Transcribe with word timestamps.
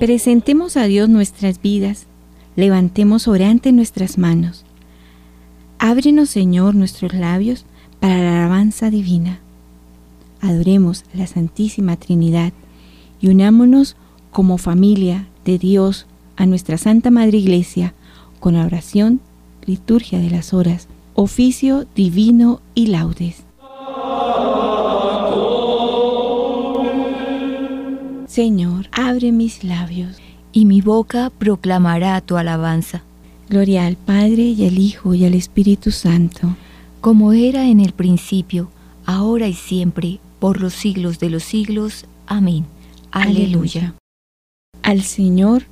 Presentemos 0.00 0.78
a 0.78 0.84
Dios 0.84 1.10
nuestras 1.10 1.60
vidas, 1.60 2.06
levantemos 2.56 3.28
orante 3.28 3.70
nuestras 3.70 4.16
manos. 4.16 4.64
Ábrenos, 5.78 6.30
Señor, 6.30 6.74
nuestros 6.74 7.12
labios 7.12 7.66
para 8.00 8.16
la 8.16 8.38
alabanza 8.38 8.88
divina. 8.88 9.40
Adoremos 10.40 11.04
a 11.12 11.18
la 11.18 11.26
Santísima 11.26 11.96
Trinidad 11.96 12.54
y 13.20 13.28
unámonos 13.28 13.94
como 14.30 14.56
familia 14.56 15.28
de 15.44 15.58
Dios 15.58 16.06
a 16.36 16.46
nuestra 16.46 16.78
Santa 16.78 17.10
Madre 17.10 17.36
Iglesia 17.36 17.92
con 18.40 18.54
la 18.54 18.64
oración, 18.64 19.20
liturgia 19.66 20.18
de 20.18 20.30
las 20.30 20.54
horas, 20.54 20.88
oficio 21.12 21.86
divino 21.94 22.62
y 22.74 22.86
laudes. 22.86 23.49
Señor, 28.40 28.88
abre 28.92 29.32
mis 29.32 29.64
labios, 29.64 30.16
y 30.50 30.64
mi 30.64 30.80
boca 30.80 31.28
proclamará 31.28 32.18
tu 32.22 32.38
alabanza. 32.38 33.02
Gloria 33.50 33.84
al 33.84 33.96
Padre 33.96 34.44
y 34.44 34.66
al 34.66 34.78
Hijo 34.78 35.12
y 35.12 35.26
al 35.26 35.34
Espíritu 35.34 35.90
Santo, 35.90 36.56
como 37.02 37.34
era 37.34 37.68
en 37.68 37.80
el 37.80 37.92
principio, 37.92 38.70
ahora 39.04 39.46
y 39.46 39.52
siempre, 39.52 40.20
por 40.38 40.58
los 40.58 40.72
siglos 40.72 41.18
de 41.18 41.28
los 41.28 41.42
siglos. 41.42 42.06
Amén. 42.26 42.64
Aleluya. 43.10 43.92
Al 44.82 45.02
Señor, 45.02 45.64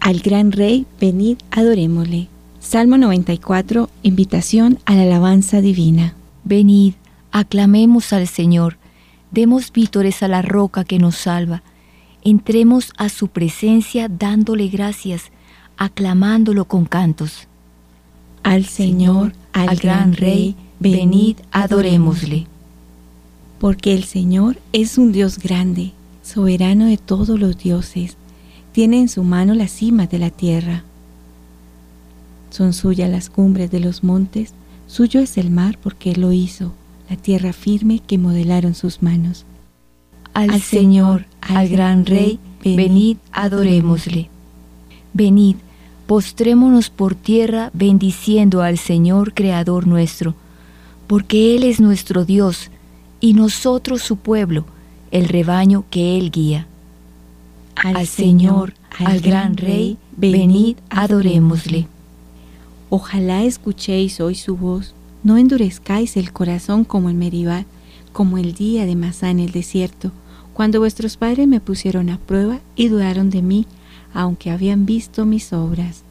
al 0.00 0.18
gran 0.18 0.50
Rey, 0.50 0.86
venid, 1.00 1.36
adorémosle. 1.52 2.26
Salmo 2.58 2.98
94, 2.98 3.88
invitación 4.02 4.80
a 4.84 4.96
la 4.96 5.02
alabanza 5.02 5.60
divina. 5.60 6.14
Venid, 6.42 6.94
aclamemos 7.30 8.12
al 8.12 8.26
Señor, 8.26 8.78
demos 9.30 9.70
vítores 9.70 10.24
a 10.24 10.26
la 10.26 10.42
roca 10.42 10.82
que 10.82 10.98
nos 10.98 11.14
salva 11.14 11.62
entremos 12.22 12.92
a 12.96 13.08
su 13.08 13.28
presencia 13.28 14.08
dándole 14.08 14.68
gracias, 14.68 15.30
aclamándolo 15.76 16.64
con 16.66 16.84
cantos. 16.84 17.48
Al 18.42 18.64
Señor, 18.64 19.32
al, 19.52 19.76
gran 19.76 20.14
Rey, 20.14 20.56
venid, 20.78 21.36
adorémosle. 21.52 22.46
Porque 23.58 23.94
el 23.94 24.04
Señor 24.04 24.58
es 24.72 24.98
un 24.98 25.12
Dios 25.12 25.38
grande, 25.38 25.92
soberano 26.22 26.86
de 26.86 26.96
todos 26.96 27.38
los 27.38 27.58
dioses, 27.58 28.16
tiene 28.72 29.00
en 29.00 29.08
su 29.08 29.22
mano 29.22 29.54
las 29.54 29.72
cimas 29.72 30.10
de 30.10 30.18
la 30.18 30.30
tierra. 30.30 30.84
Son 32.50 32.72
suyas 32.72 33.10
las 33.10 33.28
cumbres 33.28 33.70
de 33.70 33.80
los 33.80 34.02
montes, 34.02 34.54
suyo 34.86 35.20
es 35.20 35.36
el 35.36 35.50
mar 35.50 35.78
porque 35.82 36.12
Él 36.12 36.22
lo 36.22 36.32
hizo, 36.32 36.72
la 37.08 37.16
tierra 37.16 37.52
firme 37.52 38.00
que 38.00 38.18
modelaron 38.18 38.74
sus 38.74 39.02
manos 39.02 39.44
al 40.34 40.60
Señor, 40.60 41.26
al 41.40 41.68
gran 41.68 42.06
Rey, 42.06 42.38
venid, 42.64 43.16
adorémosle. 43.32 44.28
Venid, 45.12 45.56
postrémonos 46.06 46.90
por 46.90 47.14
tierra 47.14 47.70
bendiciendo 47.72 48.62
al 48.62 48.78
Señor 48.78 49.34
Creador 49.34 49.86
nuestro, 49.86 50.34
porque 51.06 51.56
Él 51.56 51.64
es 51.64 51.80
nuestro 51.80 52.24
Dios 52.24 52.70
y 53.20 53.34
nosotros 53.34 54.02
su 54.02 54.16
pueblo, 54.16 54.64
el 55.10 55.28
rebaño 55.28 55.84
que 55.90 56.16
Él 56.16 56.30
guía. 56.30 56.66
Al, 57.74 58.06
Señor, 58.06 58.74
al 58.98 59.20
gran 59.20 59.56
Rey, 59.56 59.98
venid, 60.16 60.76
adorémosle. 60.90 61.88
Ojalá 62.90 63.44
escuchéis 63.44 64.20
hoy 64.20 64.34
su 64.34 64.56
voz, 64.56 64.94
no 65.22 65.38
endurezcáis 65.38 66.16
el 66.16 66.32
corazón 66.32 66.84
como 66.84 67.08
en 67.08 67.18
Meribá, 67.18 67.64
como 68.12 68.38
el 68.38 68.54
día 68.54 68.86
de 68.86 68.96
Masá 68.96 69.30
en 69.30 69.40
el 69.40 69.52
desierto, 69.52 70.12
cuando 70.60 70.80
vuestros 70.80 71.16
padres 71.16 71.48
me 71.48 71.58
pusieron 71.58 72.10
a 72.10 72.18
prueba 72.18 72.58
y 72.76 72.88
dudaron 72.88 73.30
de 73.30 73.40
mí, 73.40 73.64
aunque 74.12 74.50
habían 74.50 74.84
visto 74.84 75.24
mis 75.24 75.54
obras. 75.54 76.02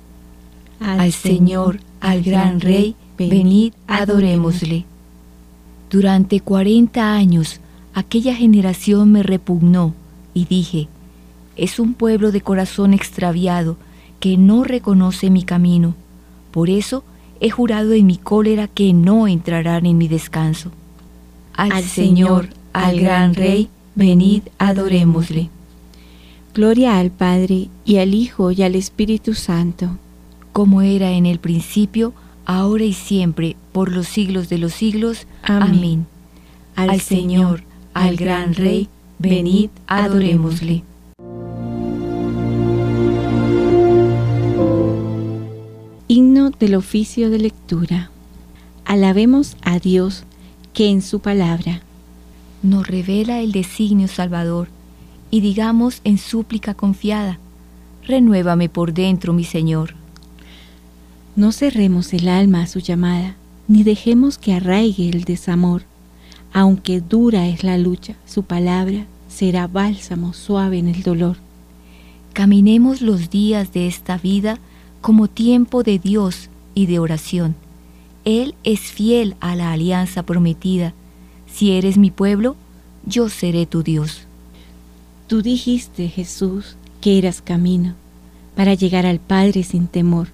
Al, 0.79 1.11
Señor, 1.11 1.81
al 2.01 2.23
gran 2.23 2.59
Rey, 2.59 2.95
venid, 3.15 3.73
adorémosle. 3.85 4.85
Durante 5.91 6.39
cuarenta 6.39 7.13
años 7.13 7.59
aquella 7.93 8.33
generación 8.33 9.11
me 9.11 9.21
repugnó 9.21 9.93
y 10.33 10.45
dije, 10.45 10.87
es 11.55 11.77
un 11.77 11.93
pueblo 11.93 12.31
de 12.31 12.41
corazón 12.41 12.95
extraviado 12.95 13.77
que 14.19 14.35
no 14.35 14.63
reconoce 14.63 15.29
mi 15.29 15.43
camino. 15.43 15.93
Por 16.49 16.71
eso 16.71 17.03
he 17.39 17.51
jurado 17.51 17.93
en 17.93 18.07
mi 18.07 18.17
cólera 18.17 18.67
que 18.67 18.93
no 18.93 19.27
entrarán 19.27 19.85
en 19.85 19.99
mi 19.99 20.07
descanso. 20.07 20.71
Al, 21.53 21.83
Señor, 21.83 22.49
al 22.73 22.99
gran 22.99 23.35
Rey, 23.35 23.69
venid, 23.99 24.43
adorémosle. 24.57 25.49
Gloria 26.53 26.97
al 26.97 27.11
Padre, 27.11 27.67
y 27.85 27.97
al 27.97 28.15
Hijo, 28.15 28.51
y 28.51 28.63
al 28.63 28.75
Espíritu 28.75 29.33
Santo, 29.35 29.97
como 30.53 30.81
era 30.81 31.11
en 31.11 31.25
el 31.25 31.39
principio, 31.39 32.13
ahora 32.45 32.85
y 32.85 32.93
siempre, 32.93 33.55
por 33.73 33.91
los 33.91 34.07
siglos 34.07 34.49
de 34.49 34.57
los 34.57 34.73
siglos. 34.73 35.27
Amén. 35.43 36.07
Al, 36.75 37.01
Señor, 37.01 37.63
al 37.93 38.15
gran 38.15 38.55
Rey, 38.55 38.87
venid, 39.19 39.69
adorémosle. 39.85 40.83
Himno 46.07 46.49
del 46.51 46.75
oficio 46.75 47.29
de 47.29 47.39
lectura. 47.39 48.09
Alabemos 48.85 49.57
a 49.61 49.77
Dios 49.77 50.23
que 50.73 50.89
en 50.89 51.01
su 51.01 51.19
palabra 51.19 51.83
nos 52.61 52.87
revela 52.87 53.39
el 53.39 53.51
designio 53.51 54.07
salvador 54.07 54.67
y 55.31 55.41
digamos 55.41 56.01
en 56.03 56.17
súplica 56.17 56.73
confiada, 56.73 57.39
renuévame 58.05 58.69
por 58.69 58.93
dentro, 58.93 59.33
mi 59.33 59.43
Señor. 59.43 59.95
No 61.35 61.51
cerremos 61.51 62.13
el 62.13 62.27
alma 62.27 62.63
a 62.63 62.67
su 62.67 62.79
llamada, 62.79 63.35
ni 63.67 63.83
dejemos 63.83 64.37
que 64.37 64.53
arraigue 64.53 65.09
el 65.09 65.23
desamor. 65.23 65.83
Aunque 66.51 66.99
dura 66.99 67.47
es 67.47 67.63
la 67.63 67.77
lucha, 67.77 68.15
su 68.25 68.43
palabra 68.43 69.05
será 69.29 69.67
bálsamo 69.67 70.33
suave 70.33 70.79
en 70.79 70.87
el 70.87 71.03
dolor. 71.03 71.37
Caminemos 72.33 73.01
los 73.01 73.29
días 73.29 73.71
de 73.71 73.87
esta 73.87 74.17
vida 74.17 74.57
como 75.01 75.27
tiempo 75.27 75.83
de 75.83 75.99
Dios 75.99 76.49
y 76.73 76.87
de 76.87 76.99
oración. 76.99 77.55
Él 78.25 78.55
es 78.63 78.79
fiel 78.79 79.35
a 79.39 79.55
la 79.55 79.71
alianza 79.71 80.23
prometida 80.23 80.93
si 81.53 81.71
eres 81.71 81.97
mi 81.97 82.11
pueblo, 82.11 82.55
yo 83.05 83.29
seré 83.29 83.65
tu 83.65 83.83
Dios. 83.83 84.21
Tú 85.27 85.41
dijiste, 85.41 86.07
Jesús, 86.07 86.75
que 87.01 87.17
eras 87.17 87.41
camino 87.41 87.95
para 88.55 88.73
llegar 88.73 89.05
al 89.05 89.19
Padre 89.19 89.63
sin 89.63 89.87
temor. 89.87 90.27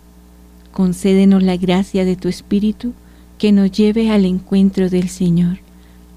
Concédenos 0.71 1.43
la 1.43 1.57
gracia 1.57 2.05
de 2.05 2.15
tu 2.15 2.27
Espíritu 2.27 2.93
que 3.37 3.51
nos 3.51 3.71
lleve 3.71 4.09
al 4.09 4.25
encuentro 4.25 4.89
del 4.89 5.09
Señor. 5.09 5.59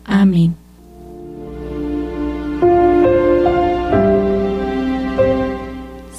Amén. 0.05 0.55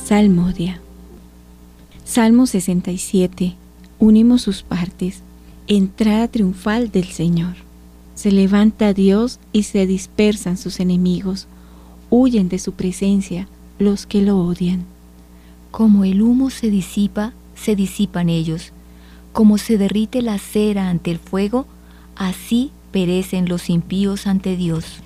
Salmodia. 0.05 0.79
Salmo 2.03 2.45
67. 2.45 3.55
Unimos 3.99 4.41
sus 4.41 4.63
partes. 4.63 5.21
Entrada 5.67 6.27
triunfal 6.27 6.91
del 6.91 7.05
Señor. 7.05 7.68
Se 8.19 8.33
levanta 8.33 8.91
Dios 8.93 9.39
y 9.53 9.63
se 9.63 9.87
dispersan 9.87 10.57
sus 10.57 10.81
enemigos. 10.81 11.47
Huyen 12.09 12.49
de 12.49 12.59
su 12.59 12.73
presencia 12.73 13.47
los 13.77 14.05
que 14.05 14.21
lo 14.21 14.39
odian. 14.39 14.83
Como 15.71 16.03
el 16.03 16.21
humo 16.21 16.49
se 16.49 16.69
disipa, 16.69 17.31
se 17.55 17.77
disipan 17.77 18.27
ellos. 18.27 18.73
Como 19.31 19.57
se 19.57 19.77
derrite 19.77 20.21
la 20.21 20.37
cera 20.37 20.89
ante 20.89 21.11
el 21.11 21.17
fuego, 21.17 21.65
así 22.17 22.71
perecen 22.91 23.47
los 23.47 23.69
impíos 23.69 24.27
ante 24.27 24.57
Dios. 24.57 24.97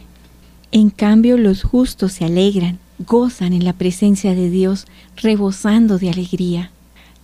En 0.72 0.90
cambio 0.90 1.38
los 1.38 1.62
justos 1.62 2.14
se 2.14 2.26
alegran, 2.26 2.80
gozan 2.98 3.54
en 3.54 3.64
la 3.64 3.74
presencia 3.74 4.34
de 4.34 4.50
Dios, 4.50 4.88
rebosando 5.18 6.00
de 6.00 6.10
alegría. 6.10 6.72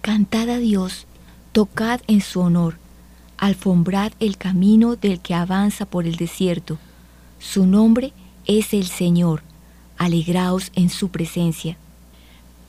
Cantad 0.02 0.50
a 0.52 0.60
Dios, 0.60 1.08
tocad 1.52 2.00
en 2.06 2.22
su 2.22 2.42
honor 2.42 2.76
alfombrad 3.40 4.12
el 4.20 4.38
camino 4.38 4.96
del 4.96 5.20
que 5.20 5.34
avanza 5.34 5.86
por 5.86 6.06
el 6.06 6.18
desierto. 6.18 6.78
Su 7.40 7.66
nombre 7.66 8.12
es 8.46 8.74
el 8.74 8.88
Señor. 8.88 9.44
Alegraos 9.98 10.72
en 10.76 10.90
su 10.90 11.10
presencia. 11.10 11.78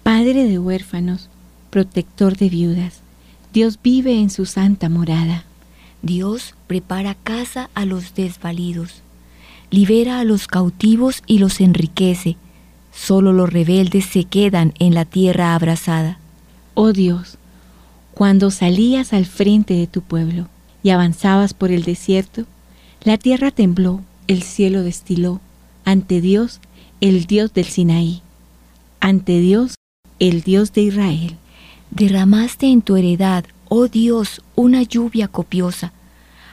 Padre 0.03 0.45
de 0.45 0.59
huérfanos, 0.59 1.29
protector 1.71 2.37
de 2.37 2.49
viudas, 2.49 3.01
Dios 3.53 3.79
vive 3.83 4.19
en 4.21 4.31
su 4.31 4.47
santa 4.47 4.89
morada. 4.89 5.45
Dios 6.03 6.55
prepara 6.67 7.15
casa 7.15 7.69
a 7.75 7.85
los 7.85 8.15
desvalidos, 8.15 9.03
libera 9.71 10.21
a 10.21 10.25
los 10.25 10.47
cautivos 10.47 11.23
y 11.27 11.39
los 11.39 11.61
enriquece. 11.61 12.37
Solo 12.93 13.33
los 13.33 13.53
rebeldes 13.53 14.07
se 14.07 14.25
quedan 14.25 14.73
en 14.79 14.95
la 14.95 15.05
tierra 15.05 15.55
abrasada. 15.55 16.19
Oh 16.75 16.93
Dios, 16.93 17.39
cuando 18.15 18.51
salías 18.51 19.13
al 19.13 19.27
frente 19.27 19.75
de 19.75 19.87
tu 19.87 20.03
pueblo, 20.03 20.49
y 20.83 20.91
avanzabas 20.91 21.55
por 21.55 21.71
el 21.71 21.85
desierto, 21.85 22.45
la 23.03 23.19
tierra 23.19 23.51
tembló, 23.51 24.01
el 24.27 24.43
cielo 24.43 24.83
destiló, 24.83 25.41
ante 25.85 26.21
Dios, 26.21 26.61
el 27.01 27.25
Dios 27.25 27.53
del 27.53 27.65
Sinaí, 27.67 28.23
ante 29.01 29.41
Dios 29.41 29.75
el 30.21 30.43
Dios 30.43 30.73
de 30.73 30.83
Israel. 30.83 31.37
Derramaste 31.91 32.67
en 32.67 32.83
tu 32.83 32.97
heredad, 32.97 33.45
oh 33.69 33.89
Dios, 33.89 34.43
una 34.55 34.83
lluvia 34.83 35.27
copiosa. 35.27 35.93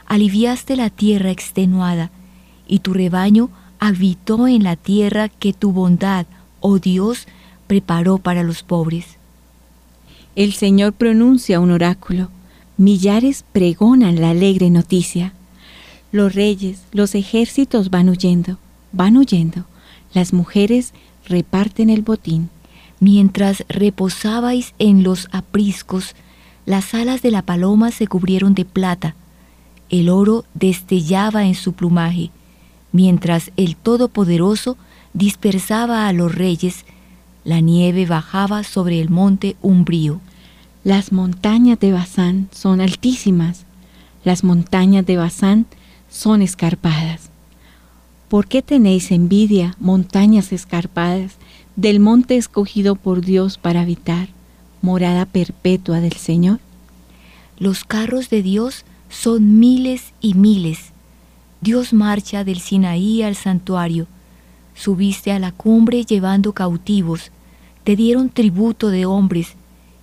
Aliviaste 0.07 0.75
la 0.75 0.89
tierra 0.89 1.31
extenuada, 1.31 2.09
y 2.67 2.79
tu 2.79 2.93
rebaño 2.93 3.49
habitó 3.79 4.47
en 4.47 4.63
la 4.63 4.75
tierra 4.77 5.29
que 5.29 5.53
tu 5.53 5.71
bondad, 5.73 6.25
oh 6.61 6.79
Dios, 6.79 7.27
preparó 7.67 8.17
para 8.17 8.43
los 8.43 8.63
pobres. 8.63 9.17
El 10.35 10.53
Señor 10.53 10.93
pronuncia 10.93 11.59
un 11.59 11.71
oráculo, 11.71 12.29
millares 12.77 13.43
pregonan 13.51 14.21
la 14.21 14.29
alegre 14.29 14.69
noticia. 14.69 15.33
Los 16.11 16.33
reyes, 16.35 16.81
los 16.91 17.15
ejércitos 17.15 17.89
van 17.89 18.09
huyendo, 18.09 18.57
van 18.91 19.17
huyendo, 19.17 19.65
las 20.13 20.33
mujeres 20.33 20.93
reparten 21.27 21.89
el 21.89 22.01
botín. 22.01 22.49
Mientras 22.99 23.63
reposabais 23.67 24.73
en 24.79 25.03
los 25.03 25.27
apriscos, 25.31 26.15
las 26.65 26.93
alas 26.93 27.21
de 27.21 27.31
la 27.31 27.41
paloma 27.41 27.91
se 27.91 28.07
cubrieron 28.07 28.53
de 28.53 28.65
plata, 28.65 29.15
el 29.89 30.09
oro 30.09 30.43
destellaba 30.53 31.45
en 31.45 31.55
su 31.55 31.73
plumaje, 31.73 32.29
mientras 32.91 33.51
el 33.55 33.75
Todopoderoso 33.75 34.77
dispersaba 35.13 36.07
a 36.07 36.13
los 36.13 36.35
reyes, 36.35 36.83
la 37.45 37.61
nieve 37.61 38.05
bajaba 38.05 38.63
sobre 38.63 38.99
el 38.99 39.09
monte 39.09 39.55
umbrío. 39.61 40.19
Las 40.87 41.11
montañas 41.11 41.81
de 41.81 41.91
Bazán 41.91 42.47
son 42.53 42.79
altísimas, 42.79 43.65
las 44.23 44.45
montañas 44.45 45.05
de 45.05 45.17
Bazán 45.17 45.65
son 46.09 46.41
escarpadas. 46.41 47.29
¿Por 48.29 48.47
qué 48.47 48.61
tenéis 48.61 49.11
envidia, 49.11 49.75
montañas 49.81 50.53
escarpadas, 50.53 51.33
del 51.75 51.99
monte 51.99 52.37
escogido 52.37 52.95
por 52.95 53.19
Dios 53.19 53.57
para 53.57 53.81
habitar, 53.81 54.29
morada 54.81 55.25
perpetua 55.25 55.99
del 55.99 56.13
Señor? 56.13 56.61
Los 57.59 57.83
carros 57.83 58.29
de 58.29 58.41
Dios 58.41 58.85
son 59.09 59.59
miles 59.59 60.13
y 60.21 60.35
miles. 60.35 60.93
Dios 61.59 61.91
marcha 61.91 62.45
del 62.45 62.61
Sinaí 62.61 63.23
al 63.23 63.35
santuario. 63.35 64.07
Subiste 64.73 65.33
a 65.33 65.39
la 65.39 65.51
cumbre 65.51 66.05
llevando 66.05 66.53
cautivos. 66.53 67.31
Te 67.83 67.97
dieron 67.97 68.29
tributo 68.29 68.87
de 68.87 69.05
hombres, 69.05 69.57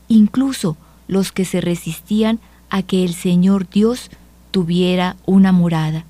incluso 0.08 0.76
los 1.08 1.32
que 1.32 1.44
se 1.44 1.60
resistían 1.60 2.40
a 2.70 2.82
que 2.82 3.04
el 3.04 3.14
Señor 3.14 3.68
Dios 3.68 4.10
tuviera 4.50 5.16
una 5.26 5.52
morada. 5.52 6.04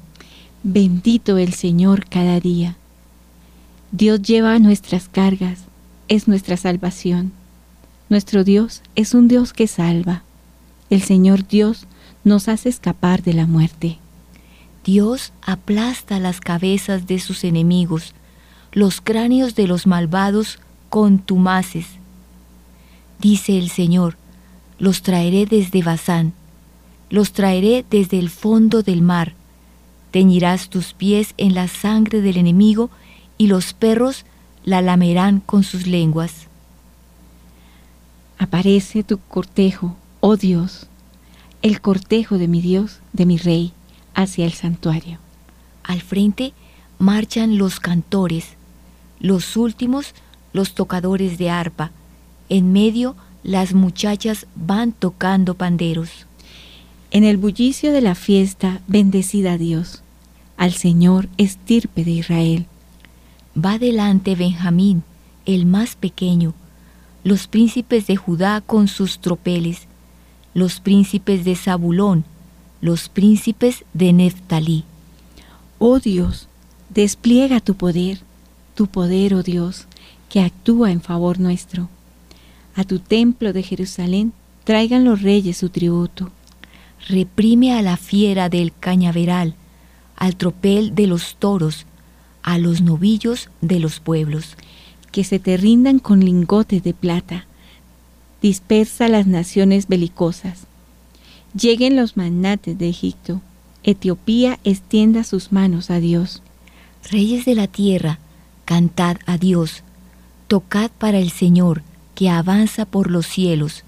Bendito 0.62 1.38
el 1.38 1.52
Señor 1.52 2.06
cada 2.08 2.40
día. 2.40 2.76
Dios 3.92 4.22
lleva 4.22 4.58
nuestras 4.58 5.08
cargas, 5.08 5.60
es 6.08 6.26
nuestra 6.26 6.56
salvación. 6.56 7.32
Nuestro 8.08 8.44
Dios 8.44 8.82
es 8.94 9.14
un 9.14 9.28
Dios 9.28 9.52
que 9.52 9.66
salva. 9.66 10.22
El 10.90 11.02
Señor 11.02 11.46
Dios 11.46 11.86
nos 12.24 12.48
hace 12.48 12.68
escapar 12.68 13.22
de 13.22 13.34
la 13.34 13.46
muerte. 13.46 13.98
Dios 14.84 15.32
aplasta 15.42 16.18
las 16.18 16.40
cabezas 16.40 17.06
de 17.06 17.18
sus 17.18 17.44
enemigos, 17.44 18.14
los 18.72 19.00
cráneos 19.00 19.54
de 19.54 19.66
los 19.66 19.86
malvados 19.86 20.58
contumaces. 20.90 21.86
Dice 23.18 23.58
el 23.58 23.70
Señor, 23.70 24.16
los 24.78 25.02
traeré 25.02 25.46
desde 25.46 25.82
Bazán, 25.82 26.32
los 27.10 27.32
traeré 27.32 27.84
desde 27.88 28.18
el 28.18 28.30
fondo 28.30 28.82
del 28.82 29.02
mar 29.02 29.34
Teñirás 30.14 30.68
tus 30.68 30.92
pies 30.92 31.34
en 31.38 31.54
la 31.54 31.66
sangre 31.66 32.20
del 32.20 32.36
enemigo 32.36 32.88
y 33.36 33.48
los 33.48 33.72
perros 33.72 34.24
la 34.64 34.80
lamerán 34.80 35.40
con 35.40 35.64
sus 35.64 35.88
lenguas. 35.88 36.46
Aparece 38.38 39.02
tu 39.02 39.18
cortejo, 39.18 39.96
oh 40.20 40.36
Dios, 40.36 40.86
el 41.62 41.80
cortejo 41.80 42.38
de 42.38 42.46
mi 42.46 42.60
Dios, 42.60 43.00
de 43.12 43.26
mi 43.26 43.38
Rey, 43.38 43.72
hacia 44.14 44.46
el 44.46 44.52
santuario. 44.52 45.18
Al 45.82 46.00
frente 46.00 46.52
marchan 47.00 47.58
los 47.58 47.80
cantores, 47.80 48.50
los 49.18 49.56
últimos 49.56 50.14
los 50.52 50.74
tocadores 50.74 51.38
de 51.38 51.50
arpa, 51.50 51.90
en 52.48 52.72
medio 52.72 53.16
las 53.42 53.74
muchachas 53.74 54.46
van 54.54 54.92
tocando 54.92 55.54
panderos. 55.54 56.26
En 57.10 57.24
el 57.24 57.36
bullicio 57.36 57.92
de 57.92 58.00
la 58.00 58.14
fiesta, 58.14 58.80
bendecida 58.86 59.58
Dios 59.58 60.02
al 60.56 60.72
Señor 60.72 61.28
estirpe 61.36 62.04
de 62.04 62.12
Israel. 62.12 62.66
Va 63.56 63.78
delante 63.78 64.34
Benjamín, 64.34 65.02
el 65.46 65.66
más 65.66 65.96
pequeño, 65.96 66.54
los 67.22 67.46
príncipes 67.46 68.06
de 68.06 68.16
Judá 68.16 68.60
con 68.60 68.88
sus 68.88 69.18
tropeles, 69.18 69.86
los 70.52 70.80
príncipes 70.80 71.44
de 71.44 71.56
Zabulón, 71.56 72.24
los 72.80 73.08
príncipes 73.08 73.84
de 73.94 74.12
Neftalí. 74.12 74.84
Oh 75.78 75.98
Dios, 75.98 76.48
despliega 76.90 77.60
tu 77.60 77.74
poder, 77.74 78.20
tu 78.74 78.86
poder, 78.86 79.34
oh 79.34 79.42
Dios, 79.42 79.86
que 80.28 80.40
actúa 80.40 80.90
en 80.90 81.00
favor 81.00 81.40
nuestro. 81.40 81.88
A 82.76 82.84
tu 82.84 82.98
templo 82.98 83.52
de 83.52 83.62
Jerusalén 83.62 84.32
traigan 84.64 85.04
los 85.04 85.22
reyes 85.22 85.58
su 85.58 85.68
tributo. 85.68 86.30
Reprime 87.08 87.74
a 87.74 87.82
la 87.82 87.96
fiera 87.96 88.48
del 88.48 88.72
cañaveral, 88.72 89.54
al 90.16 90.36
tropel 90.36 90.94
de 90.94 91.06
los 91.06 91.36
toros, 91.36 91.86
a 92.42 92.58
los 92.58 92.80
novillos 92.80 93.48
de 93.60 93.78
los 93.78 94.00
pueblos. 94.00 94.56
Que 95.12 95.22
se 95.22 95.38
te 95.38 95.56
rindan 95.56 96.00
con 96.00 96.24
lingotes 96.24 96.82
de 96.82 96.94
plata. 96.94 97.46
Dispersa 98.42 99.08
las 99.08 99.26
naciones 99.26 99.86
belicosas. 99.86 100.66
Lleguen 101.56 101.94
los 101.94 102.16
magnates 102.16 102.76
de 102.76 102.88
Egipto. 102.88 103.40
Etiopía 103.84 104.58
extienda 104.64 105.22
sus 105.22 105.52
manos 105.52 105.90
a 105.90 106.00
Dios. 106.00 106.42
Reyes 107.10 107.44
de 107.44 107.54
la 107.54 107.68
tierra, 107.68 108.18
cantad 108.64 109.18
a 109.26 109.38
Dios. 109.38 109.84
Tocad 110.48 110.90
para 110.98 111.18
el 111.18 111.30
Señor, 111.30 111.82
que 112.14 112.30
avanza 112.30 112.84
por 112.84 113.10
los 113.10 113.26
cielos, 113.26 113.84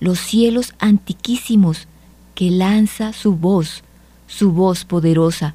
los 0.00 0.18
cielos 0.18 0.74
antiquísimos, 0.78 1.88
que 2.34 2.50
lanza 2.50 3.12
su 3.12 3.34
voz, 3.34 3.82
su 4.26 4.52
voz 4.52 4.84
poderosa 4.84 5.54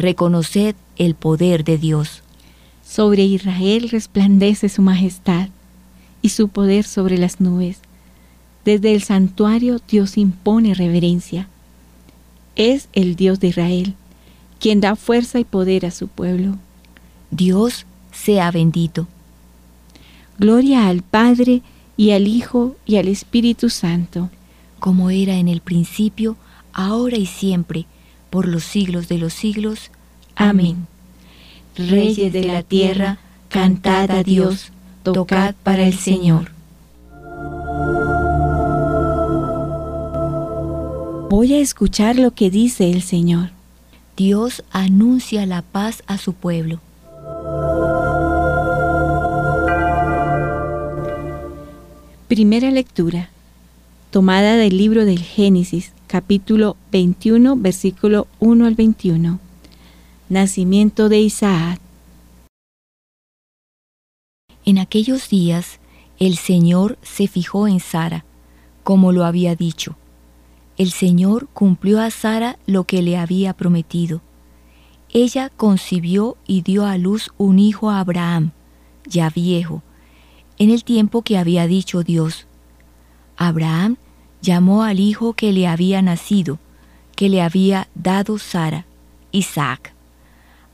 reconoced 0.00 0.74
el 0.96 1.14
poder 1.14 1.62
de 1.62 1.76
Dios. 1.78 2.22
Sobre 2.84 3.22
Israel 3.24 3.90
resplandece 3.90 4.68
su 4.68 4.82
majestad 4.82 5.48
y 6.22 6.30
su 6.30 6.48
poder 6.48 6.84
sobre 6.84 7.18
las 7.18 7.40
nubes. 7.40 7.78
Desde 8.64 8.94
el 8.94 9.02
santuario 9.02 9.80
Dios 9.86 10.16
impone 10.16 10.74
reverencia. 10.74 11.48
Es 12.56 12.88
el 12.94 13.14
Dios 13.14 13.40
de 13.40 13.48
Israel, 13.48 13.94
quien 14.58 14.80
da 14.80 14.96
fuerza 14.96 15.38
y 15.38 15.44
poder 15.44 15.86
a 15.86 15.90
su 15.90 16.08
pueblo. 16.08 16.56
Dios 17.30 17.86
sea 18.12 18.50
bendito. 18.50 19.06
Gloria 20.40 20.88
al 20.88 21.02
Padre 21.02 21.60
y 21.98 22.12
al 22.12 22.26
Hijo 22.26 22.74
y 22.86 22.96
al 22.96 23.08
Espíritu 23.08 23.68
Santo. 23.68 24.30
Como 24.78 25.10
era 25.10 25.34
en 25.34 25.48
el 25.48 25.60
principio, 25.60 26.38
ahora 26.72 27.18
y 27.18 27.26
siempre, 27.26 27.84
por 28.30 28.48
los 28.48 28.64
siglos 28.64 29.06
de 29.06 29.18
los 29.18 29.34
siglos. 29.34 29.90
Amén. 30.34 30.86
Reyes 31.76 32.32
de 32.32 32.44
la 32.44 32.62
tierra, 32.62 33.18
cantad 33.50 34.10
a 34.10 34.22
Dios, 34.22 34.72
tocad 35.02 35.54
para 35.62 35.86
el 35.86 35.98
Señor. 35.98 36.52
Voy 41.28 41.52
a 41.52 41.58
escuchar 41.58 42.16
lo 42.16 42.30
que 42.30 42.50
dice 42.50 42.90
el 42.90 43.02
Señor. 43.02 43.50
Dios 44.16 44.64
anuncia 44.70 45.44
la 45.44 45.60
paz 45.60 46.02
a 46.06 46.16
su 46.16 46.32
pueblo. 46.32 46.80
Primera 52.30 52.70
lectura, 52.70 53.28
tomada 54.12 54.54
del 54.54 54.78
libro 54.78 55.04
del 55.04 55.18
Génesis, 55.18 55.92
capítulo 56.06 56.76
21, 56.92 57.56
versículo 57.56 58.28
1 58.38 58.66
al 58.66 58.76
21. 58.76 59.40
Nacimiento 60.28 61.08
de 61.08 61.18
Isaac. 61.18 61.80
En 64.64 64.78
aquellos 64.78 65.28
días 65.28 65.80
el 66.20 66.36
Señor 66.36 66.98
se 67.02 67.26
fijó 67.26 67.66
en 67.66 67.80
Sara, 67.80 68.24
como 68.84 69.10
lo 69.10 69.24
había 69.24 69.56
dicho. 69.56 69.96
El 70.78 70.92
Señor 70.92 71.48
cumplió 71.52 72.00
a 72.00 72.12
Sara 72.12 72.60
lo 72.64 72.84
que 72.84 73.02
le 73.02 73.16
había 73.16 73.54
prometido. 73.54 74.20
Ella 75.12 75.50
concibió 75.56 76.36
y 76.46 76.62
dio 76.62 76.86
a 76.86 76.96
luz 76.96 77.32
un 77.38 77.58
hijo 77.58 77.90
a 77.90 77.98
Abraham, 77.98 78.52
ya 79.04 79.30
viejo, 79.30 79.82
en 80.60 80.70
el 80.70 80.84
tiempo 80.84 81.22
que 81.22 81.38
había 81.38 81.66
dicho 81.66 82.02
Dios. 82.02 82.46
Abraham 83.38 83.96
llamó 84.42 84.84
al 84.84 85.00
hijo 85.00 85.32
que 85.32 85.52
le 85.52 85.66
había 85.66 86.02
nacido, 86.02 86.58
que 87.16 87.30
le 87.30 87.40
había 87.40 87.88
dado 87.94 88.38
Sara, 88.38 88.84
Isaac. 89.32 89.94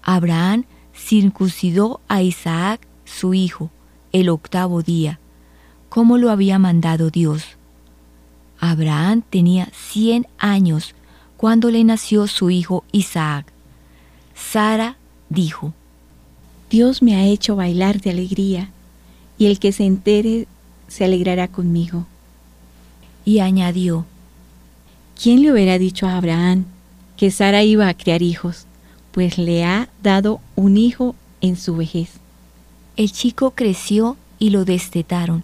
Abraham 0.02 0.64
circuncidó 0.92 2.00
a 2.08 2.20
Isaac, 2.22 2.80
su 3.04 3.32
hijo, 3.32 3.70
el 4.12 4.28
octavo 4.28 4.82
día. 4.82 5.20
como 5.88 6.18
lo 6.18 6.30
había 6.30 6.58
mandado 6.58 7.08
Dios. 7.10 7.56
Abraham 8.58 9.22
tenía 9.30 9.70
cien 9.72 10.26
años 10.36 10.94
cuando 11.38 11.70
le 11.70 11.84
nació 11.84 12.26
su 12.26 12.50
hijo 12.50 12.84
Isaac. 12.92 13.50
Sara 14.34 14.98
dijo, 15.30 15.72
Dios 16.68 17.02
me 17.02 17.14
ha 17.16 17.24
hecho 17.24 17.56
bailar 17.56 18.00
de 18.00 18.10
alegría, 18.10 18.72
y 19.38 19.46
el 19.46 19.58
que 19.58 19.72
se 19.72 19.84
entere 19.84 20.46
se 20.88 21.04
alegrará 21.04 21.48
conmigo. 21.48 22.06
Y 23.24 23.40
añadió, 23.40 24.04
¿quién 25.20 25.42
le 25.42 25.52
hubiera 25.52 25.78
dicho 25.78 26.06
a 26.06 26.16
Abraham 26.16 26.64
que 27.16 27.30
Sara 27.30 27.62
iba 27.62 27.88
a 27.88 27.94
criar 27.94 28.22
hijos? 28.22 28.66
Pues 29.12 29.38
le 29.38 29.64
ha 29.64 29.88
dado 30.02 30.40
un 30.54 30.76
hijo 30.76 31.14
en 31.40 31.56
su 31.56 31.76
vejez. 31.76 32.10
El 32.96 33.12
chico 33.12 33.52
creció 33.52 34.16
y 34.38 34.50
lo 34.50 34.64
destetaron, 34.64 35.42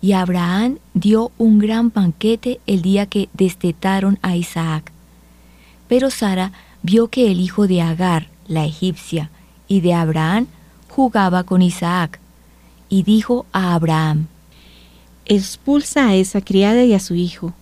y 0.00 0.12
Abraham 0.12 0.78
dio 0.92 1.32
un 1.38 1.58
gran 1.58 1.90
banquete 1.92 2.60
el 2.66 2.82
día 2.82 3.06
que 3.06 3.28
destetaron 3.32 4.18
a 4.22 4.36
Isaac. 4.36 4.92
Pero 5.88 6.10
Sara 6.10 6.52
vio 6.82 7.08
que 7.08 7.30
el 7.30 7.40
hijo 7.40 7.66
de 7.66 7.80
Agar, 7.80 8.28
la 8.46 8.64
egipcia, 8.64 9.30
y 9.66 9.80
de 9.80 9.94
Abraham 9.94 10.46
jugaba 10.88 11.44
con 11.44 11.62
Isaac, 11.62 12.20
y 12.94 13.02
dijo 13.02 13.44
a 13.50 13.74
Abraham, 13.74 14.28
Expulsa 15.26 16.06
a 16.06 16.14
esa 16.14 16.40
criada 16.40 16.84
y 16.84 16.94
a 16.94 17.00
su 17.00 17.16
hijo, 17.16 17.52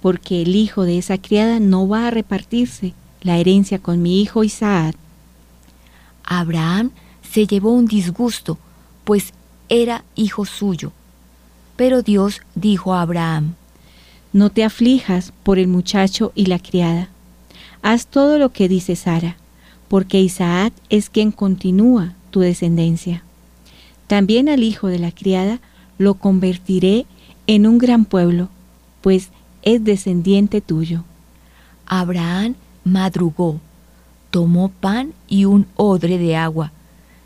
porque 0.00 0.42
el 0.42 0.56
hijo 0.56 0.82
de 0.82 0.98
esa 0.98 1.18
criada 1.18 1.60
no 1.60 1.86
va 1.86 2.08
a 2.08 2.10
repartirse 2.10 2.92
la 3.20 3.38
herencia 3.38 3.78
con 3.78 4.02
mi 4.02 4.20
hijo 4.20 4.42
Isaac. 4.42 4.96
Abraham 6.24 6.90
se 7.22 7.46
llevó 7.46 7.70
un 7.70 7.86
disgusto, 7.86 8.58
pues 9.04 9.34
era 9.68 10.02
hijo 10.16 10.46
suyo. 10.46 10.90
Pero 11.76 12.02
Dios 12.02 12.40
dijo 12.56 12.92
a 12.92 13.02
Abraham, 13.02 13.54
No 14.32 14.50
te 14.50 14.64
aflijas 14.64 15.32
por 15.44 15.60
el 15.60 15.68
muchacho 15.68 16.32
y 16.34 16.46
la 16.46 16.58
criada. 16.58 17.08
Haz 17.82 18.08
todo 18.08 18.36
lo 18.36 18.48
que 18.48 18.66
dice 18.66 18.96
Sara, 18.96 19.36
porque 19.86 20.20
Isaac 20.20 20.72
es 20.88 21.08
quien 21.08 21.30
continúa 21.30 22.14
tu 22.32 22.40
descendencia. 22.40 23.22
También 24.12 24.50
al 24.50 24.62
hijo 24.62 24.88
de 24.88 24.98
la 24.98 25.10
criada 25.10 25.58
lo 25.96 26.16
convertiré 26.16 27.06
en 27.46 27.66
un 27.66 27.78
gran 27.78 28.04
pueblo, 28.04 28.50
pues 29.00 29.30
es 29.62 29.82
descendiente 29.84 30.60
tuyo. 30.60 31.04
Abraham 31.86 32.54
madrugó, 32.84 33.58
tomó 34.30 34.68
pan 34.68 35.14
y 35.28 35.46
un 35.46 35.66
odre 35.76 36.18
de 36.18 36.36
agua, 36.36 36.72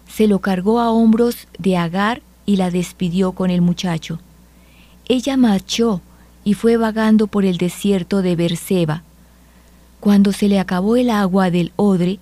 se 0.08 0.28
lo 0.28 0.38
cargó 0.38 0.78
a 0.78 0.92
hombros 0.92 1.48
de 1.58 1.76
Agar 1.76 2.22
y 2.46 2.54
la 2.54 2.70
despidió 2.70 3.32
con 3.32 3.50
el 3.50 3.62
muchacho. 3.62 4.20
Ella 5.08 5.36
marchó 5.36 6.02
y 6.44 6.54
fue 6.54 6.76
vagando 6.76 7.26
por 7.26 7.44
el 7.44 7.58
desierto 7.58 8.22
de 8.22 8.36
Berseba. 8.36 9.02
Cuando 9.98 10.32
se 10.32 10.48
le 10.48 10.60
acabó 10.60 10.94
el 10.94 11.10
agua 11.10 11.50
del 11.50 11.72
odre, 11.74 12.20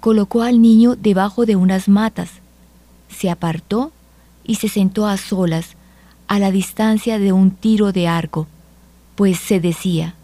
colocó 0.00 0.42
al 0.42 0.60
niño 0.60 0.96
debajo 0.96 1.46
de 1.46 1.54
unas 1.54 1.88
matas, 1.88 2.40
se 3.14 3.30
apartó 3.30 3.92
y 4.44 4.56
se 4.56 4.68
sentó 4.68 5.06
a 5.06 5.16
solas, 5.16 5.76
a 6.28 6.38
la 6.38 6.50
distancia 6.50 7.18
de 7.18 7.32
un 7.32 7.50
tiro 7.50 7.92
de 7.92 8.08
arco, 8.08 8.46
pues 9.14 9.38
se 9.38 9.60
decía, 9.60 10.14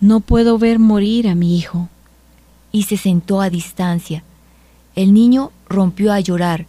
No 0.00 0.20
puedo 0.20 0.58
ver 0.58 0.78
morir 0.78 1.28
a 1.28 1.34
mi 1.34 1.56
hijo. 1.56 1.88
Y 2.72 2.82
se 2.84 2.96
sentó 2.96 3.40
a 3.40 3.48
distancia. 3.48 4.22
El 4.94 5.14
niño 5.14 5.50
rompió 5.68 6.12
a 6.12 6.20
llorar. 6.20 6.66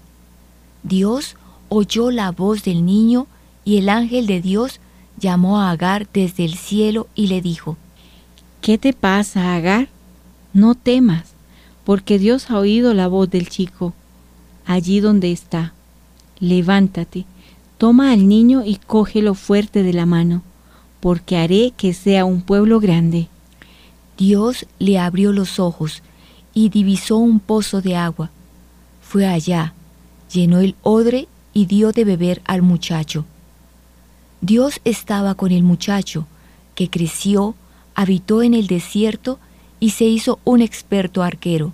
Dios 0.84 1.36
oyó 1.70 2.12
la 2.12 2.32
voz 2.32 2.64
del 2.64 2.86
niño 2.86 3.28
y 3.66 3.78
el 3.78 3.90
ángel 3.90 4.28
de 4.28 4.42
Dios 4.42 4.80
llamó 5.20 5.60
a 5.60 5.72
Agar 5.72 6.08
desde 6.14 6.46
el 6.46 6.56
cielo 6.56 7.08
y 7.16 7.28
le 7.28 7.42
dijo, 7.42 7.78
¿Qué 8.62 8.78
te 8.78 8.94
pasa, 8.94 9.56
Agar? 9.56 9.90
No 10.54 10.76
temas, 10.76 11.34
porque 11.84 12.20
Dios 12.20 12.50
ha 12.50 12.58
oído 12.58 12.94
la 12.94 13.08
voz 13.08 13.30
del 13.30 13.50
chico, 13.50 13.94
allí 14.68 15.00
donde 15.00 15.32
está 15.32 15.74
levántate, 16.40 17.26
toma 17.78 18.12
al 18.12 18.28
niño 18.28 18.64
y 18.66 18.76
cógelo 18.76 19.34
fuerte 19.34 19.84
de 19.84 19.94
la 19.94 20.06
mano, 20.06 20.44
porque 21.00 21.38
haré 21.38 21.74
que 21.76 21.94
sea 21.94 22.26
un 22.26 22.42
pueblo 22.42 22.80
grande. 22.80 23.28
Dios 24.18 24.66
le 24.80 25.00
abrió 25.00 25.32
los 25.32 25.60
ojos 25.60 26.02
y 26.54 26.70
divisó 26.70 27.18
un 27.18 27.40
pozo 27.40 27.82
de 27.82 27.96
agua. 27.96 28.32
Fue 29.02 29.28
allá, 29.28 29.74
llenó 30.32 30.60
el 30.60 30.76
odre 30.82 31.28
y 31.54 31.66
dio 31.66 31.92
de 31.92 32.04
beber 32.04 32.42
al 32.46 32.62
muchacho. 32.62 33.26
Dios 34.42 34.80
estaba 34.84 35.36
con 35.36 35.52
el 35.52 35.64
muchacho, 35.64 36.28
que 36.76 36.90
creció, 36.90 37.56
habitó 37.96 38.44
en 38.44 38.54
el 38.54 38.68
desierto 38.68 39.40
y 39.80 39.92
se 39.92 40.06
hizo 40.06 40.40
un 40.44 40.62
experto 40.62 41.24
arquero. 41.24 41.74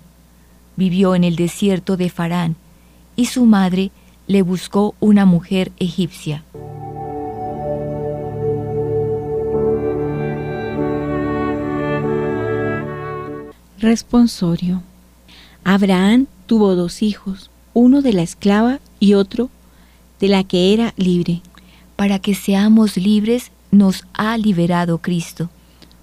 Vivió 0.76 1.14
en 1.14 1.24
el 1.24 1.36
desierto 1.36 1.96
de 1.96 2.10
Farán, 2.10 2.56
y 3.16 3.26
su 3.26 3.44
madre 3.44 3.90
le 4.26 4.42
buscó 4.42 4.94
una 5.00 5.26
mujer 5.26 5.72
egipcia. 5.78 6.44
Responsorio. 13.78 14.82
Abraham 15.62 16.26
tuvo 16.46 16.74
dos 16.74 17.02
hijos, 17.02 17.50
uno 17.74 18.02
de 18.02 18.12
la 18.12 18.22
esclava 18.22 18.80
y 18.98 19.14
otro 19.14 19.50
de 20.20 20.28
la 20.28 20.44
que 20.44 20.72
era 20.72 20.94
libre. 20.96 21.42
Para 21.96 22.18
que 22.18 22.34
seamos 22.34 22.96
libres 22.96 23.50
nos 23.70 24.04
ha 24.14 24.38
liberado 24.38 24.98
Cristo. 24.98 25.50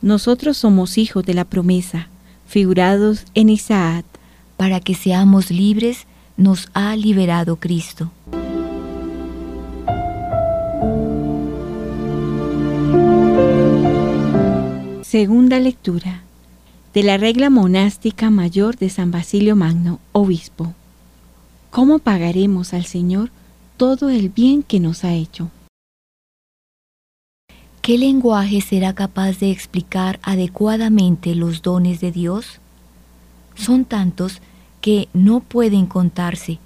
Nosotros 0.02 0.58
somos 0.58 0.98
hijos 0.98 1.26
de 1.26 1.34
la 1.34 1.46
promesa, 1.46 2.08
figurados 2.46 3.26
en 3.34 3.50
Isaac. 3.50 4.06
Para 4.58 4.80
que 4.80 4.94
seamos 4.94 5.50
libres 5.50 6.06
nos 6.42 6.70
ha 6.74 6.96
liberado 6.96 7.58
Cristo. 7.58 8.12
Segunda 15.04 15.60
lectura 15.60 16.24
de 16.94 17.04
la 17.04 17.18
regla 17.18 17.50
monástica 17.50 18.30
mayor 18.30 18.76
de 18.78 18.90
San 18.90 19.12
Basilio 19.12 19.56
Magno, 19.56 20.00
obispo. 20.14 20.74
¿Cómo 21.70 22.00
pagaremos 22.00 22.74
al 22.74 22.86
Señor 22.86 23.30
todo 23.78 24.10
el 24.10 24.30
bien 24.30 24.64
que 24.64 24.80
nos 24.80 25.04
ha 25.04 25.14
hecho? 25.14 25.52
¿Qué 27.82 27.98
lenguaje 27.98 28.62
será 28.62 28.94
capaz 28.94 29.40
de 29.40 29.52
explicar 29.52 30.20
adecuadamente 30.24 31.36
los 31.36 31.62
dones 31.62 32.02
de 32.02 32.12
Dios? 32.12 32.60
Son 33.56 33.86
tantos 33.86 34.42
que 34.82 35.08
no 35.14 35.40
pueden 35.40 35.86
contarse 35.86 36.60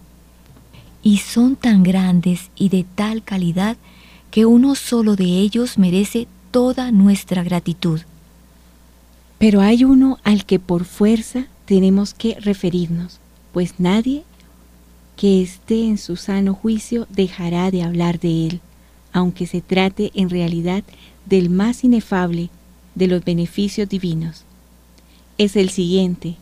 y 1.03 1.17
son 1.17 1.55
tan 1.55 1.84
grandes 1.84 2.50
y 2.55 2.69
de 2.69 2.84
tal 2.95 3.24
calidad 3.24 3.77
que 4.31 4.45
uno 4.45 4.75
solo 4.75 5.15
de 5.15 5.25
ellos 5.25 5.77
merece 5.77 6.27
toda 6.50 6.91
nuestra 6.91 7.43
gratitud. 7.43 8.01
Pero 9.38 9.62
hay 9.62 9.84
uno 9.84 10.17
al 10.24 10.45
que 10.45 10.60
por 10.60 10.86
fuerza 10.86 11.45
tenemos 11.65 12.13
que 12.13 12.39
referirnos, 12.39 13.19
pues 13.53 13.75
nadie 13.77 14.24
que 15.15 15.41
esté 15.41 15.86
en 15.86 15.98
su 15.98 16.15
sano 16.15 16.53
juicio 16.53 17.07
dejará 17.10 17.69
de 17.72 17.84
hablar 17.84 18.19
de 18.19 18.48
él, 18.48 18.62
aunque 19.13 19.48
se 19.48 19.62
trate 19.62 20.12
en 20.15 20.29
realidad 20.29 20.84
del 21.25 21.50
más 21.50 21.84
inefable 21.84 22.50
de 22.95 23.07
los 23.07 23.24
beneficios 23.24 23.88
divinos. 23.88 24.43
Es 25.38 25.55
el 25.55 25.69
siguiente, 25.69 26.38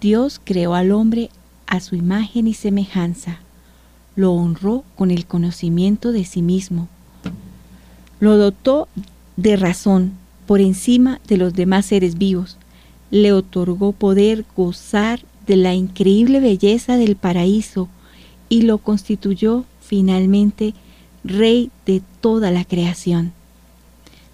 Dios 0.00 0.40
creó 0.44 0.74
al 0.74 0.92
hombre 0.92 1.30
a 1.66 1.80
su 1.80 1.96
imagen 1.96 2.46
y 2.46 2.54
semejanza, 2.54 3.40
lo 4.14 4.32
honró 4.32 4.84
con 4.96 5.10
el 5.10 5.26
conocimiento 5.26 6.12
de 6.12 6.24
sí 6.24 6.42
mismo, 6.42 6.88
lo 8.20 8.36
dotó 8.36 8.88
de 9.36 9.56
razón 9.56 10.12
por 10.46 10.60
encima 10.60 11.20
de 11.26 11.36
los 11.36 11.52
demás 11.54 11.86
seres 11.86 12.16
vivos, 12.16 12.56
le 13.10 13.32
otorgó 13.32 13.92
poder 13.92 14.44
gozar 14.56 15.20
de 15.46 15.56
la 15.56 15.74
increíble 15.74 16.40
belleza 16.40 16.96
del 16.96 17.16
paraíso 17.16 17.88
y 18.48 18.62
lo 18.62 18.78
constituyó 18.78 19.64
finalmente 19.80 20.74
rey 21.24 21.70
de 21.86 22.02
toda 22.20 22.50
la 22.50 22.64
creación. 22.64 23.32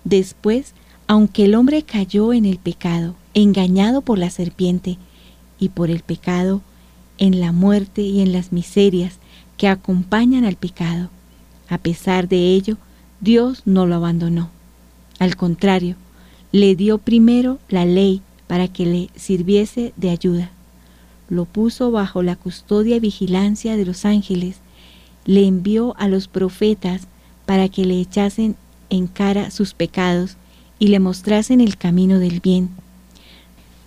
Después, 0.04 0.74
aunque 1.06 1.46
el 1.46 1.54
hombre 1.54 1.82
cayó 1.82 2.32
en 2.32 2.44
el 2.44 2.58
pecado, 2.58 3.14
engañado 3.34 4.02
por 4.02 4.18
la 4.18 4.30
serpiente, 4.30 4.98
y 5.64 5.68
por 5.68 5.90
el 5.90 6.00
pecado, 6.00 6.62
en 7.18 7.40
la 7.40 7.52
muerte 7.52 8.02
y 8.02 8.20
en 8.20 8.32
las 8.32 8.52
miserias 8.52 9.18
que 9.56 9.68
acompañan 9.68 10.44
al 10.44 10.56
pecado. 10.56 11.10
A 11.68 11.78
pesar 11.78 12.28
de 12.28 12.54
ello, 12.54 12.76
Dios 13.20 13.62
no 13.64 13.86
lo 13.86 13.94
abandonó. 13.94 14.50
Al 15.18 15.36
contrario, 15.36 15.96
le 16.52 16.76
dio 16.76 16.98
primero 16.98 17.58
la 17.68 17.84
ley 17.84 18.20
para 18.46 18.68
que 18.68 18.86
le 18.86 19.10
sirviese 19.16 19.92
de 19.96 20.10
ayuda. 20.10 20.50
Lo 21.28 21.44
puso 21.44 21.90
bajo 21.90 22.22
la 22.22 22.36
custodia 22.36 22.96
y 22.96 23.00
vigilancia 23.00 23.76
de 23.76 23.86
los 23.86 24.04
ángeles 24.04 24.58
le 25.24 25.46
envió 25.46 25.94
a 25.98 26.08
los 26.08 26.28
profetas 26.28 27.08
para 27.46 27.68
que 27.68 27.84
le 27.84 28.00
echasen 28.00 28.56
en 28.90 29.06
cara 29.06 29.50
sus 29.50 29.74
pecados 29.74 30.36
y 30.78 30.88
le 30.88 31.00
mostrasen 31.00 31.60
el 31.60 31.76
camino 31.76 32.18
del 32.18 32.40
bien. 32.40 32.70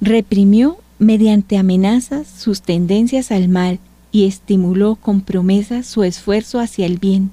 Reprimió 0.01 0.79
mediante 0.99 1.57
amenazas 1.57 2.27
sus 2.27 2.61
tendencias 2.61 3.31
al 3.31 3.49
mal 3.49 3.79
y 4.11 4.25
estimuló 4.25 4.95
con 4.95 5.21
promesas 5.21 5.85
su 5.85 6.03
esfuerzo 6.03 6.59
hacia 6.59 6.85
el 6.85 6.97
bien, 6.97 7.31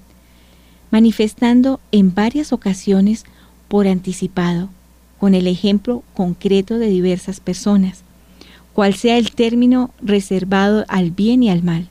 manifestando 0.91 1.81
en 1.93 2.15
varias 2.15 2.53
ocasiones 2.53 3.25
por 3.69 3.87
anticipado, 3.87 4.69
con 5.19 5.35
el 5.35 5.47
ejemplo 5.47 6.03
concreto 6.15 6.79
de 6.79 6.89
diversas 6.89 7.41
personas, 7.41 8.03
cual 8.75 8.95
sea 8.95 9.17
el 9.17 9.33
término 9.33 9.91
reservado 10.03 10.85
al 10.89 11.11
bien 11.11 11.43
y 11.43 11.51
al 11.51 11.63
mal. 11.63 11.89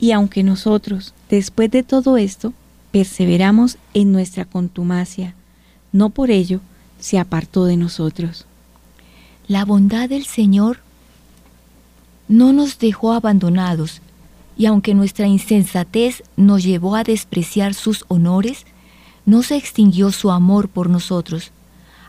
Y 0.00 0.12
aunque 0.12 0.42
nosotros, 0.42 1.12
después 1.28 1.70
de 1.70 1.82
todo 1.82 2.16
esto, 2.16 2.52
perseveramos 2.92 3.76
en 3.92 4.12
nuestra 4.12 4.44
contumacia, 4.44 5.34
no 5.92 6.10
por 6.10 6.30
ello 6.30 6.60
se 6.98 7.18
apartó 7.18 7.66
de 7.66 7.76
nosotros. 7.76 8.45
La 9.48 9.64
bondad 9.64 10.08
del 10.08 10.26
Señor 10.26 10.78
no 12.26 12.52
nos 12.52 12.80
dejó 12.80 13.12
abandonados, 13.12 14.02
y 14.58 14.66
aunque 14.66 14.92
nuestra 14.92 15.28
insensatez 15.28 16.24
nos 16.36 16.64
llevó 16.64 16.96
a 16.96 17.04
despreciar 17.04 17.74
sus 17.74 18.04
honores, 18.08 18.64
no 19.24 19.44
se 19.44 19.56
extinguió 19.56 20.10
su 20.10 20.32
amor 20.32 20.68
por 20.68 20.90
nosotros, 20.90 21.52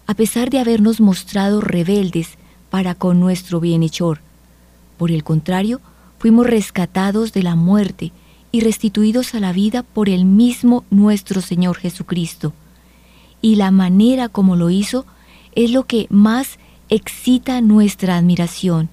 a 0.08 0.16
pesar 0.16 0.50
de 0.50 0.60
habernos 0.60 1.00
mostrado 1.00 1.62
rebeldes 1.62 2.40
para 2.72 2.96
con 2.96 3.20
nuestro 3.20 3.60
bienhechor. 3.60 4.20
Por 4.98 5.12
el 5.12 5.24
contrario, 5.24 5.80
fuimos 6.18 6.48
rescatados 6.48 7.34
de 7.34 7.44
la 7.44 7.56
muerte 7.56 8.12
y 8.52 8.62
restituidos 8.62 9.36
a 9.36 9.40
la 9.40 9.54
vida 9.54 9.84
por 9.84 10.10
el 10.10 10.26
mismo 10.26 10.86
nuestro 10.90 11.42
Señor 11.42 11.78
Jesucristo. 11.78 12.54
Y 13.44 13.58
la 13.58 13.70
manera 13.70 14.28
como 14.28 14.56
lo 14.56 14.72
hizo 14.72 15.06
es 15.54 15.70
lo 15.70 15.84
que 15.84 16.08
más 16.10 16.58
excita 16.90 17.62
nuestra 17.62 18.18
admiración. 18.18 18.90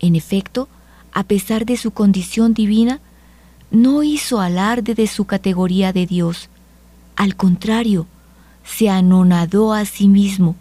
En 0.00 0.16
efecto, 0.16 0.68
a 1.12 1.24
pesar 1.24 1.66
de 1.66 1.76
su 1.76 1.90
condición 1.90 2.54
divina, 2.54 3.00
no 3.70 4.02
hizo 4.02 4.40
alarde 4.40 4.94
de 4.94 5.06
su 5.06 5.24
categoría 5.24 5.92
de 5.92 6.06
Dios. 6.06 6.48
Al 7.16 7.36
contrario, 7.36 8.06
se 8.64 8.88
anonadó 8.88 9.72
a 9.72 9.84
sí 9.84 10.08
mismo 10.08 10.54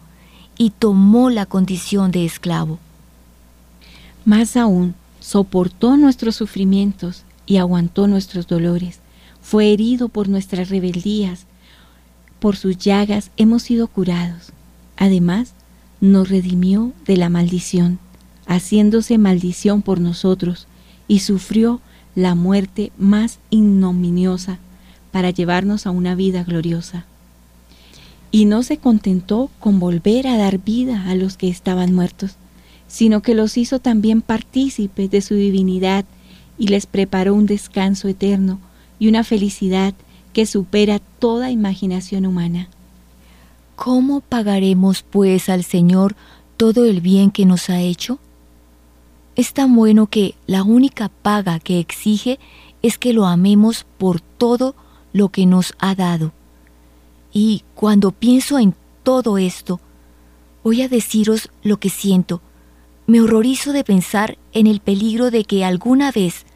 y 0.58 0.72
tomó 0.72 1.30
la 1.30 1.46
condición 1.46 2.12
de 2.12 2.26
esclavo. 2.26 2.80
Más 4.26 4.58
aún, 4.58 4.96
soportó 5.20 5.98
nuestros 5.98 6.36
sufrimientos 6.36 7.24
y 7.46 7.58
aguantó 7.58 8.08
nuestros 8.08 8.48
dolores. 8.48 9.00
Fue 9.42 9.72
herido 9.72 10.10
por 10.10 10.28
nuestras 10.28 10.70
rebeldías. 10.70 11.46
Por 12.40 12.56
sus 12.56 12.78
llagas 12.78 13.32
hemos 13.38 13.64
sido 13.64 13.88
curados. 13.88 14.52
Además, 14.98 15.54
nos 16.02 16.30
redimió 16.30 16.94
de 17.06 17.18
la 17.18 17.30
maldición, 17.30 18.00
haciéndose 18.46 19.18
maldición 19.18 19.82
por 19.82 20.00
nosotros, 20.00 20.68
y 21.08 21.20
sufrió 21.20 21.82
la 22.16 22.36
muerte 22.36 22.92
más 22.98 23.40
ignominiosa 23.50 24.60
para 25.12 25.30
llevarnos 25.30 25.88
a 25.88 25.92
una 25.92 26.16
vida 26.16 26.44
gloriosa. 26.44 27.06
Y 28.32 28.46
no 28.46 28.64
se 28.64 28.78
contentó 28.78 29.50
con 29.60 29.80
volver 29.80 30.28
a 30.28 30.38
dar 30.38 30.60
vida 30.60 31.10
a 31.10 31.16
los 31.16 31.38
que 31.38 31.48
estaban 31.48 31.94
muertos, 31.94 32.36
sino 32.88 33.22
que 33.22 33.36
los 33.36 33.58
hizo 33.58 33.80
también 33.80 34.22
partícipes 34.22 35.10
de 35.12 35.22
su 35.22 35.36
divinidad 35.36 36.06
y 36.58 36.68
les 36.68 36.86
preparó 36.86 37.34
un 37.34 37.46
descanso 37.46 38.08
eterno 38.08 38.60
y 39.00 39.08
una 39.08 39.24
felicidad 39.24 39.94
que 40.34 40.46
supera 40.46 41.00
toda 41.20 41.52
imaginación 41.52 42.26
humana. 42.26 42.70
¿Cómo 43.78 44.22
pagaremos 44.22 45.04
pues 45.04 45.50
al 45.50 45.64
Señor 45.64 46.16
todo 46.58 46.86
el 46.86 47.00
bien 47.00 47.30
que 47.30 47.46
nos 47.46 47.70
ha 47.70 47.80
hecho? 47.80 48.18
Es 49.36 49.54
tan 49.54 49.76
bueno 49.76 50.08
que 50.08 50.34
la 50.48 50.64
única 50.64 51.10
paga 51.10 51.60
que 51.60 51.80
exige 51.80 52.40
es 52.82 52.98
que 52.98 53.14
lo 53.14 53.28
amemos 53.28 53.86
por 54.00 54.20
todo 54.20 54.74
lo 55.14 55.30
que 55.30 55.46
nos 55.46 55.76
ha 55.78 55.94
dado. 55.94 56.34
Y 57.32 57.64
cuando 57.76 58.12
pienso 58.12 58.58
en 58.58 58.74
todo 59.04 59.38
esto, 59.38 59.80
voy 60.64 60.82
a 60.82 60.90
deciros 60.90 61.52
lo 61.62 61.78
que 61.78 61.92
siento. 61.92 62.42
Me 63.06 63.22
horrorizo 63.22 63.74
de 63.74 63.84
pensar 63.84 64.40
en 64.54 64.66
el 64.66 64.80
peligro 64.80 65.30
de 65.30 65.44
que 65.44 65.64
alguna 65.64 66.12
vez, 66.12 66.48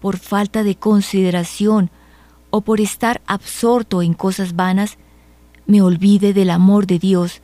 por 0.00 0.16
falta 0.16 0.62
de 0.62 0.76
consideración 0.76 1.90
o 2.50 2.60
por 2.60 2.80
estar 2.80 3.20
absorto 3.26 4.00
en 4.00 4.14
cosas 4.14 4.54
vanas, 4.54 4.96
me 5.66 5.82
olvide 5.82 6.32
del 6.32 6.50
amor 6.50 6.86
de 6.86 6.98
Dios 6.98 7.40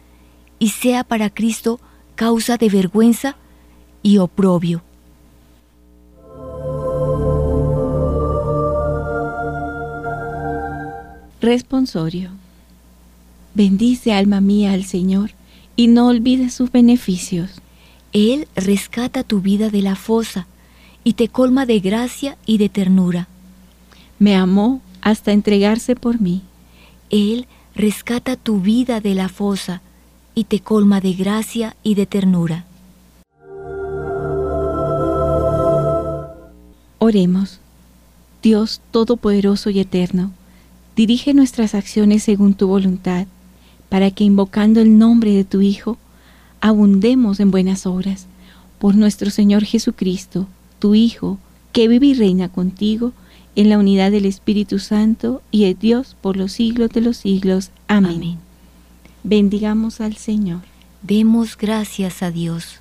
y 0.58 0.70
sea 0.70 1.04
para 1.04 1.30
Cristo 1.30 1.80
causa 2.14 2.56
de 2.56 2.68
vergüenza 2.68 3.36
y 4.02 4.18
oprobio. 4.18 4.82
Responsorio. 11.40 12.30
Bendice 13.54 14.12
alma 14.12 14.40
mía 14.40 14.72
al 14.72 14.84
Señor 14.84 15.30
y 15.76 15.86
no 15.86 16.08
olvides 16.08 16.54
sus 16.54 16.72
beneficios. 16.72 17.62
Él 18.12 18.48
rescata 18.56 19.22
tu 19.22 19.40
vida 19.40 19.70
de 19.70 19.82
la 19.82 19.94
fosa 19.94 20.46
y 21.04 21.12
te 21.12 21.28
colma 21.28 21.64
de 21.64 21.78
gracia 21.78 22.36
y 22.44 22.58
de 22.58 22.68
ternura. 22.68 23.28
Me 24.18 24.34
amó 24.34 24.82
hasta 25.00 25.32
entregarse 25.32 25.94
por 25.94 26.20
mí. 26.20 26.42
Él 27.10 27.46
rescata 27.78 28.34
tu 28.34 28.60
vida 28.60 29.00
de 29.00 29.14
la 29.14 29.28
fosa 29.28 29.82
y 30.34 30.44
te 30.44 30.58
colma 30.58 31.00
de 31.00 31.12
gracia 31.12 31.76
y 31.84 31.94
de 31.94 32.06
ternura. 32.06 32.64
Oremos. 36.98 37.60
Dios 38.42 38.80
Todopoderoso 38.90 39.70
y 39.70 39.78
Eterno, 39.78 40.32
dirige 40.96 41.34
nuestras 41.34 41.76
acciones 41.76 42.24
según 42.24 42.54
tu 42.54 42.66
voluntad, 42.66 43.28
para 43.88 44.10
que 44.10 44.24
invocando 44.24 44.80
el 44.80 44.98
nombre 44.98 45.30
de 45.32 45.44
tu 45.44 45.60
Hijo, 45.60 45.98
abundemos 46.60 47.38
en 47.38 47.52
buenas 47.52 47.86
obras, 47.86 48.26
por 48.80 48.96
nuestro 48.96 49.30
Señor 49.30 49.64
Jesucristo, 49.64 50.48
tu 50.80 50.96
Hijo, 50.96 51.38
que 51.72 51.86
vive 51.86 52.06
y 52.06 52.14
reina 52.14 52.48
contigo, 52.48 53.12
en 53.58 53.70
la 53.70 53.78
unidad 53.78 54.12
del 54.12 54.24
Espíritu 54.24 54.78
Santo 54.78 55.42
y 55.50 55.64
de 55.64 55.74
Dios 55.74 56.16
por 56.20 56.36
los 56.36 56.52
siglos 56.52 56.90
de 56.90 57.00
los 57.00 57.16
siglos. 57.16 57.72
Amén. 57.88 58.38
Bendigamos 59.24 60.00
al 60.00 60.14
Señor. 60.14 60.60
Demos 61.02 61.58
gracias 61.58 62.22
a 62.22 62.30
Dios. 62.30 62.80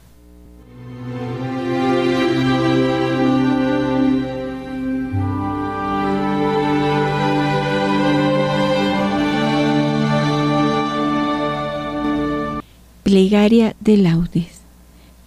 Plegaria 13.02 13.76
de 13.80 13.98
laudes. 13.98 14.62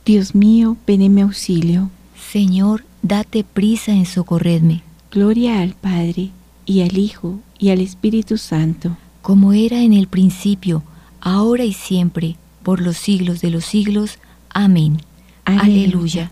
Dios 0.07 0.37
mío, 0.37 0.77
ven 0.87 1.19
auxilio. 1.19 1.91
Señor, 2.31 2.85
date 3.03 3.43
prisa 3.43 3.91
en 3.91 4.07
socorredme. 4.07 4.85
Gloria 5.11 5.61
al 5.61 5.75
Padre, 5.75 6.31
y 6.66 6.83
al 6.83 6.96
Hijo, 6.96 7.40
y 7.59 7.70
al 7.70 7.81
Espíritu 7.81 8.38
Santo. 8.38 8.96
Como 9.23 9.53
era 9.53 9.83
en 9.83 9.92
el 9.92 10.07
principio, 10.07 10.85
ahora 11.20 11.64
y 11.64 11.73
siempre, 11.73 12.37
por 12.62 12.81
los 12.81 12.96
siglos 12.96 13.40
de 13.40 13.51
los 13.51 13.64
siglos. 13.64 14.18
Amén. 14.51 15.03
Aleluya. 15.44 16.31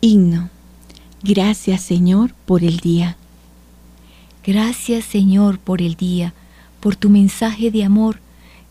Himno. 0.00 0.50
Gracias 1.22 1.82
Señor 1.82 2.34
por 2.46 2.64
el 2.64 2.78
día. 2.78 3.16
Gracias 4.44 5.04
Señor 5.04 5.60
por 5.60 5.80
el 5.80 5.94
día, 5.94 6.34
por 6.80 6.96
tu 6.96 7.10
mensaje 7.10 7.70
de 7.70 7.84
amor 7.84 8.18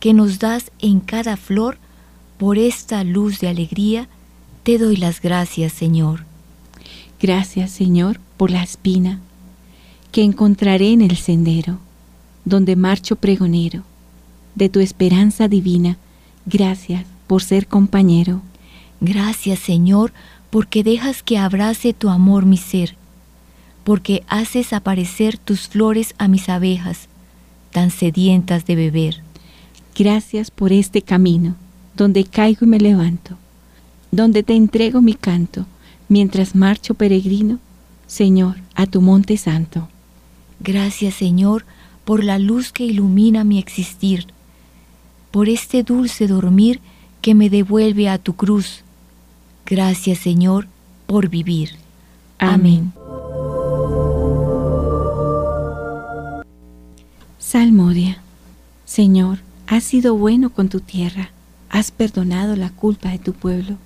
que 0.02 0.14
nos 0.14 0.40
das 0.40 0.70
en 0.80 1.00
cada 1.00 1.38
flor, 1.38 1.78
por 2.38 2.58
esta 2.58 3.06
luz 3.06 3.40
de 3.40 3.48
alegría 3.48 4.10
te 4.64 4.78
doy 4.78 4.96
las 4.96 5.22
gracias, 5.22 5.74
Señor. 5.74 6.26
Gracias, 7.22 7.72
Señor, 7.72 8.20
por 8.38 8.50
la 8.50 8.64
espina 8.64 9.20
que 10.12 10.24
encontraré 10.24 10.92
en 10.92 11.02
el 11.02 11.18
sendero, 11.18 11.80
donde 12.46 12.76
marcho 12.76 13.18
pregonero, 13.18 13.84
de 14.56 14.70
tu 14.70 14.80
esperanza 14.80 15.48
divina. 15.48 15.98
Gracias 16.46 17.06
por 17.28 17.44
ser 17.44 17.68
compañero. 17.68 18.42
Gracias, 19.02 19.60
Señor, 19.60 20.14
porque 20.50 20.84
dejas 20.84 21.24
que 21.24 21.38
abrace 21.38 21.94
tu 21.94 22.10
amor 22.10 22.46
mi 22.46 22.58
ser, 22.58 22.96
porque 23.84 24.24
haces 24.28 24.72
aparecer 24.72 25.38
tus 25.38 25.68
flores 25.68 26.16
a 26.18 26.30
mis 26.30 26.48
abejas, 26.48 27.10
tan 27.72 27.92
sedientas 27.92 28.66
de 28.66 28.76
beber. 28.76 29.24
Gracias 29.98 30.52
por 30.52 30.72
este 30.72 31.02
camino, 31.02 31.56
donde 31.98 32.24
caigo 32.24 32.66
y 32.66 32.70
me 32.70 32.80
levanto 32.80 33.38
donde 34.14 34.44
te 34.44 34.54
entrego 34.54 35.02
mi 35.02 35.16
canto, 35.16 35.66
mientras 36.08 36.54
marcho 36.54 36.94
peregrino, 36.94 37.58
Señor, 38.06 38.58
a 38.76 38.86
tu 38.86 39.02
monte 39.02 39.38
santo. 39.38 39.88
Gracias, 40.60 41.16
Señor, 41.16 41.66
por 42.06 42.24
la 42.24 42.38
luz 42.38 42.72
que 42.72 42.86
ilumina 42.86 43.44
mi 43.44 43.58
existir, 43.58 44.28
por 45.32 45.50
este 45.50 45.82
dulce 45.82 46.28
dormir 46.28 46.80
que 47.22 47.34
me 47.34 47.50
devuelve 47.50 48.08
a 48.08 48.20
tu 48.20 48.36
cruz. 48.36 48.84
Gracias, 49.66 50.20
Señor, 50.20 50.68
por 51.08 51.30
vivir. 51.30 51.72
Amén. 52.38 52.94
Salmodia. 57.40 58.22
Señor, 58.86 59.40
has 59.66 59.84
sido 59.84 60.16
bueno 60.16 60.52
con 60.52 60.70
tu 60.70 60.82
tierra, 60.82 61.32
has 61.72 61.90
perdonado 61.90 62.56
la 62.56 62.70
culpa 62.70 63.10
de 63.10 63.18
tu 63.18 63.34
pueblo. 63.34 63.78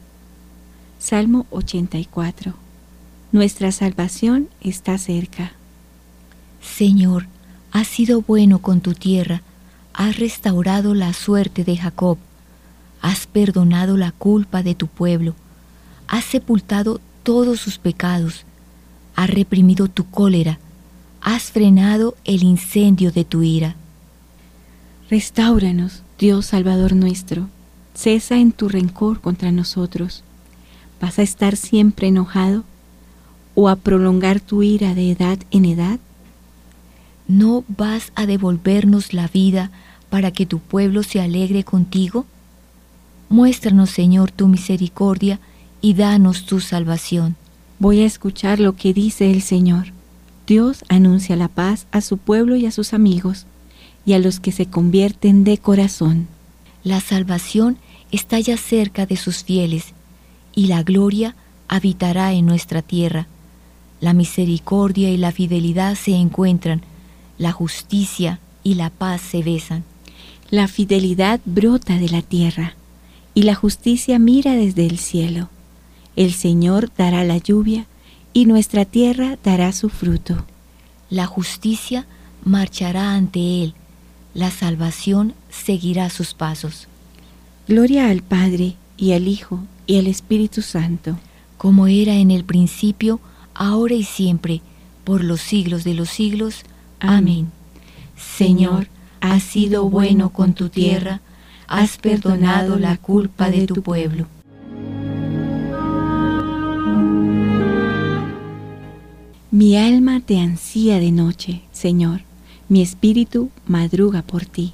Salmo 1.09 1.45
84. 1.51 2.53
Nuestra 3.31 3.71
salvación 3.71 4.49
está 4.59 4.97
cerca. 4.97 5.53
Señor, 6.61 7.27
has 7.71 7.87
sido 7.87 8.21
bueno 8.21 8.59
con 8.59 8.81
tu 8.81 8.93
tierra, 8.93 9.41
has 9.93 10.19
restaurado 10.19 10.93
la 10.93 11.13
suerte 11.13 11.63
de 11.63 11.77
Jacob, 11.77 12.17
has 13.01 13.25
perdonado 13.25 13.95
la 13.95 14.11
culpa 14.11 14.63
de 14.63 14.75
tu 14.75 14.87
pueblo, 14.87 15.33
has 16.09 16.25
sepultado 16.25 16.99
todos 17.23 17.61
sus 17.61 17.77
pecados, 17.77 18.43
has 19.15 19.29
reprimido 19.29 19.87
tu 19.87 20.09
cólera, 20.09 20.59
has 21.21 21.43
frenado 21.43 22.17
el 22.25 22.43
incendio 22.43 23.13
de 23.13 23.23
tu 23.23 23.43
ira. 23.43 23.77
Restáuranos, 25.09 26.03
Dios 26.19 26.47
Salvador 26.47 26.97
nuestro, 26.97 27.47
cesa 27.93 28.35
en 28.35 28.51
tu 28.51 28.67
rencor 28.67 29.21
contra 29.21 29.53
nosotros. 29.53 30.25
¿Vas 30.99 31.19
a 31.19 31.21
estar 31.21 31.55
siempre 31.55 32.07
enojado 32.07 32.63
o 33.55 33.69
a 33.69 33.75
prolongar 33.75 34.39
tu 34.39 34.63
ira 34.63 34.95
de 34.95 35.11
edad 35.11 35.39
en 35.51 35.65
edad? 35.65 35.99
¿No 37.27 37.63
vas 37.67 38.11
a 38.15 38.25
devolvernos 38.25 39.13
la 39.13 39.27
vida 39.27 39.71
para 40.09 40.31
que 40.31 40.45
tu 40.45 40.59
pueblo 40.59 41.03
se 41.03 41.19
alegre 41.19 41.63
contigo? 41.63 42.25
Muéstranos, 43.29 43.89
Señor, 43.89 44.31
tu 44.31 44.47
misericordia 44.47 45.39
y 45.81 45.93
danos 45.93 46.45
tu 46.45 46.59
salvación. 46.61 47.35
Voy 47.79 47.99
a 47.99 48.05
escuchar 48.05 48.59
lo 48.59 48.75
que 48.75 48.93
dice 48.93 49.29
el 49.29 49.41
Señor. 49.41 49.87
Dios 50.47 50.85
anuncia 50.87 51.35
la 51.35 51.49
paz 51.49 51.87
a 51.91 52.01
su 52.01 52.17
pueblo 52.17 52.55
y 52.55 52.65
a 52.65 52.71
sus 52.71 52.93
amigos, 52.93 53.45
y 54.05 54.13
a 54.13 54.19
los 54.19 54.39
que 54.39 54.53
se 54.53 54.67
convierten 54.67 55.43
de 55.43 55.57
corazón. 55.57 56.27
La 56.83 57.01
salvación 57.01 57.77
está 58.11 58.39
ya 58.39 58.55
cerca 58.55 59.05
de 59.05 59.17
sus 59.17 59.43
fieles, 59.43 59.93
y 60.57 60.65
la 60.65 60.81
gloria 60.81 61.35
habitará 61.67 62.33
en 62.33 62.47
nuestra 62.47 62.81
tierra. 62.81 63.27
La 64.01 64.13
misericordia 64.13 65.11
y 65.11 65.15
la 65.15 65.31
fidelidad 65.31 65.93
se 65.93 66.15
encuentran, 66.15 66.81
la 67.37 67.51
justicia 67.51 68.39
y 68.63 68.73
la 68.73 68.89
paz 68.89 69.21
se 69.21 69.43
besan. 69.43 69.83
La 70.49 70.67
fidelidad 70.67 71.39
brota 71.45 71.99
de 71.99 72.09
la 72.09 72.23
tierra, 72.23 72.73
y 73.35 73.43
la 73.43 73.53
justicia 73.53 74.17
mira 74.17 74.53
desde 74.53 74.87
el 74.87 74.97
cielo. 74.97 75.49
El 76.15 76.33
Señor 76.33 76.91
dará 76.97 77.23
la 77.23 77.37
lluvia, 77.37 77.85
y 78.33 78.47
nuestra 78.47 78.83
tierra 78.83 79.37
dará 79.43 79.71
su 79.71 79.89
fruto. 79.89 80.43
La 81.11 81.27
justicia 81.27 82.07
marchará 82.43 83.13
ante 83.13 83.61
Él, 83.61 83.75
la 84.33 84.49
salvación 84.49 85.35
seguirá 85.51 86.09
sus 86.09 86.33
pasos. 86.33 86.87
Gloria 87.67 88.09
al 88.09 88.23
Padre, 88.23 88.75
y 88.97 89.11
al 89.11 89.27
Hijo, 89.27 89.59
y 89.87 89.97
al 89.97 90.07
Espíritu 90.07 90.61
Santo. 90.61 91.17
Como 91.57 91.87
era 91.87 92.13
en 92.15 92.29
el 92.29 92.43
principio, 92.43 93.19
ahora 93.55 93.95
y 93.95 94.03
siempre, 94.03 94.61
por 95.03 95.23
los 95.23 95.41
siglos 95.41 95.83
de 95.83 95.95
los 95.95 96.09
siglos. 96.09 96.63
Amén. 96.99 97.51
Señor, 98.15 98.89
has 99.21 99.41
sido 99.41 99.89
bueno 99.89 100.29
con 100.29 100.53
tu 100.53 100.69
tierra, 100.69 101.21
has 101.67 101.97
perdonado 101.97 102.77
la 102.77 102.97
culpa 102.97 103.49
de 103.49 103.65
tu 103.65 103.81
pueblo. 103.81 104.27
Mi 109.49 109.77
alma 109.77 110.19
te 110.19 110.39
ansía 110.39 110.99
de 110.99 111.11
noche, 111.11 111.61
Señor, 111.71 112.21
mi 112.69 112.81
espíritu 112.81 113.49
madruga 113.65 114.21
por 114.21 114.45
ti. 114.45 114.73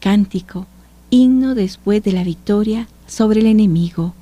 Cántico, 0.00 0.66
himno 1.10 1.54
después 1.54 2.02
de 2.02 2.12
la 2.12 2.24
victoria 2.24 2.88
sobre 3.06 3.40
el 3.40 3.46
enemigo. 3.46 4.14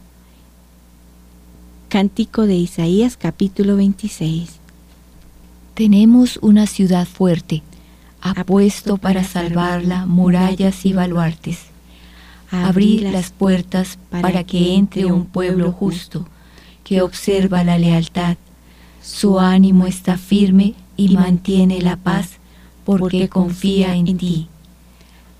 Cántico 1.88 2.46
de 2.46 2.56
Isaías 2.56 3.16
capítulo 3.16 3.76
26. 3.76 4.50
Tenemos 5.74 6.38
una 6.42 6.66
ciudad 6.66 7.06
fuerte, 7.06 7.62
apuesto 8.20 8.96
para 8.96 9.24
salvarla 9.24 10.06
murallas 10.06 10.84
y 10.86 10.92
baluartes. 10.92 11.58
Abrir 12.50 13.02
las 13.02 13.30
puertas 13.30 13.98
para 14.10 14.44
que 14.44 14.74
entre 14.74 15.06
un 15.06 15.26
pueblo 15.26 15.72
justo, 15.72 16.26
que 16.84 17.02
observa 17.02 17.64
la 17.64 17.78
lealtad. 17.78 18.36
Su 19.02 19.40
ánimo 19.40 19.86
está 19.86 20.18
firme 20.18 20.74
y 20.96 21.14
mantiene 21.14 21.80
la 21.80 21.96
paz 21.96 22.38
porque 22.84 23.28
confía 23.28 23.96
en 23.96 24.16
ti. 24.16 24.48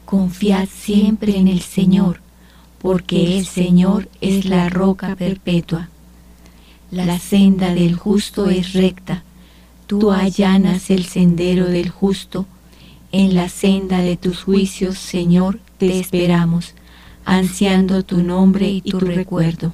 Confiad 0.04 0.68
siempre 0.68 1.36
en 1.36 1.46
el 1.46 1.60
Señor, 1.60 2.23
porque 2.84 3.38
el 3.38 3.46
Señor 3.46 4.10
es 4.20 4.44
la 4.44 4.68
roca 4.68 5.16
perpetua. 5.16 5.88
La 6.90 7.18
senda 7.18 7.72
del 7.72 7.94
justo 7.94 8.50
es 8.50 8.74
recta, 8.74 9.24
tú 9.86 10.12
allanas 10.12 10.90
el 10.90 11.06
sendero 11.06 11.64
del 11.64 11.88
justo. 11.88 12.44
En 13.10 13.34
la 13.34 13.48
senda 13.48 14.02
de 14.02 14.18
tus 14.18 14.42
juicios, 14.42 14.98
Señor, 14.98 15.60
te 15.78 15.98
esperamos, 15.98 16.74
ansiando 17.24 18.02
tu 18.02 18.22
nombre 18.22 18.68
y 18.68 18.82
tu 18.82 19.00
recuerdo. 19.00 19.72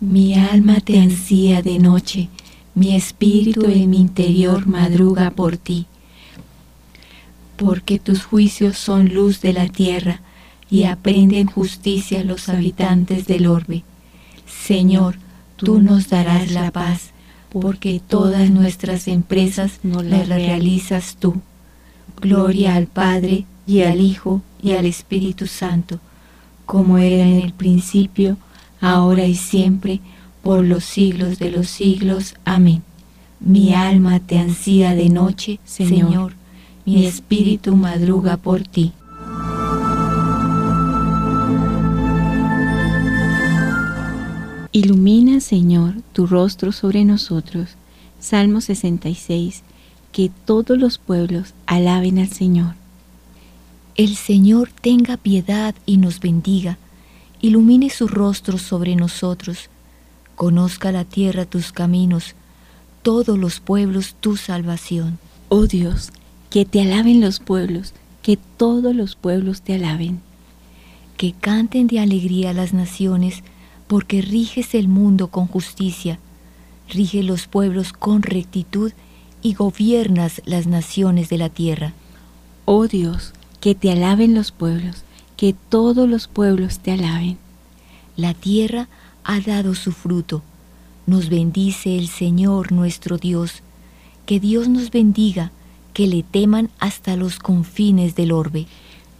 Mi 0.00 0.32
alma 0.32 0.80
te 0.80 1.00
ansía 1.00 1.60
de 1.60 1.78
noche, 1.78 2.30
mi 2.74 2.96
espíritu 2.96 3.66
en 3.66 3.90
mi 3.90 4.00
interior 4.00 4.66
madruga 4.66 5.30
por 5.32 5.58
ti 5.58 5.86
porque 7.58 7.98
tus 7.98 8.24
juicios 8.24 8.78
son 8.78 9.12
luz 9.12 9.40
de 9.40 9.52
la 9.52 9.66
tierra 9.66 10.22
y 10.70 10.84
aprenden 10.84 11.46
justicia 11.46 12.24
los 12.24 12.48
habitantes 12.48 13.26
del 13.26 13.46
orbe. 13.46 13.84
Señor, 14.46 15.16
tú 15.56 15.80
nos 15.80 16.08
darás 16.08 16.50
la 16.50 16.70
paz, 16.70 17.10
porque 17.50 18.00
todas 18.06 18.50
nuestras 18.50 19.08
empresas 19.08 19.80
no 19.82 20.02
las 20.02 20.28
realizas 20.28 21.16
tú. 21.18 21.40
Gloria 22.20 22.74
al 22.74 22.86
Padre 22.86 23.46
y 23.66 23.82
al 23.82 24.00
Hijo 24.00 24.42
y 24.62 24.72
al 24.72 24.86
Espíritu 24.86 25.46
Santo, 25.46 26.00
como 26.66 26.98
era 26.98 27.24
en 27.24 27.40
el 27.40 27.52
principio, 27.52 28.36
ahora 28.80 29.24
y 29.24 29.34
siempre, 29.34 30.00
por 30.42 30.64
los 30.64 30.84
siglos 30.84 31.38
de 31.38 31.50
los 31.50 31.68
siglos. 31.68 32.34
Amén. 32.44 32.82
Mi 33.40 33.74
alma 33.74 34.20
te 34.20 34.38
ansía 34.38 34.94
de 34.94 35.08
noche, 35.08 35.60
Señor 35.64 36.38
mi 36.88 37.04
espíritu 37.04 37.76
madruga 37.76 38.38
por 38.38 38.62
ti. 38.62 38.92
Ilumina, 45.38 45.40
Señor, 45.40 45.94
tu 46.12 46.26
rostro 46.26 46.72
sobre 46.72 47.04
nosotros. 47.04 47.76
Salmo 48.18 48.60
66. 48.60 49.62
Que 50.10 50.30
todos 50.44 50.76
los 50.76 50.98
pueblos 50.98 51.54
alaben 51.66 52.18
al 52.18 52.28
Señor. 52.28 52.74
El 53.94 54.16
Señor 54.16 54.70
tenga 54.80 55.16
piedad 55.16 55.74
y 55.86 55.98
nos 55.98 56.18
bendiga. 56.18 56.76
Ilumine 57.40 57.88
su 57.88 58.08
rostro 58.08 58.58
sobre 58.58 58.96
nosotros. 58.96 59.68
Conozca 60.34 60.90
la 60.90 61.04
tierra 61.04 61.44
tus 61.44 61.70
caminos, 61.72 62.34
todos 63.02 63.38
los 63.38 63.60
pueblos 63.60 64.16
tu 64.20 64.36
salvación. 64.36 65.18
Oh 65.48 65.66
Dios, 65.66 66.10
que 66.50 66.64
te 66.64 66.80
alaben 66.80 67.20
los 67.20 67.38
pueblos, 67.38 67.92
que 68.22 68.36
todos 68.56 68.94
los 68.94 69.14
pueblos 69.14 69.62
te 69.62 69.74
alaben. 69.74 70.20
Que 71.16 71.32
canten 71.32 71.86
de 71.86 72.00
alegría 72.00 72.52
las 72.52 72.72
naciones, 72.72 73.42
porque 73.88 74.22
riges 74.22 74.74
el 74.74 74.86
mundo 74.86 75.28
con 75.28 75.46
justicia, 75.46 76.18
rige 76.88 77.22
los 77.22 77.46
pueblos 77.46 77.92
con 77.92 78.22
rectitud 78.22 78.92
y 79.42 79.54
gobiernas 79.54 80.42
las 80.44 80.66
naciones 80.66 81.28
de 81.28 81.38
la 81.38 81.48
tierra. 81.48 81.94
Oh 82.64 82.86
Dios, 82.86 83.32
que 83.60 83.74
te 83.74 83.90
alaben 83.90 84.34
los 84.34 84.52
pueblos, 84.52 85.02
que 85.36 85.54
todos 85.68 86.08
los 86.08 86.28
pueblos 86.28 86.78
te 86.78 86.92
alaben. 86.92 87.38
La 88.16 88.34
tierra 88.34 88.88
ha 89.24 89.40
dado 89.40 89.74
su 89.74 89.92
fruto. 89.92 90.42
Nos 91.06 91.28
bendice 91.28 91.96
el 91.96 92.08
Señor 92.08 92.72
nuestro 92.72 93.16
Dios. 93.16 93.62
Que 94.26 94.40
Dios 94.40 94.68
nos 94.68 94.90
bendiga 94.90 95.52
que 95.94 96.06
le 96.06 96.22
teman 96.22 96.70
hasta 96.78 97.16
los 97.16 97.38
confines 97.38 98.14
del 98.14 98.32
orbe. 98.32 98.66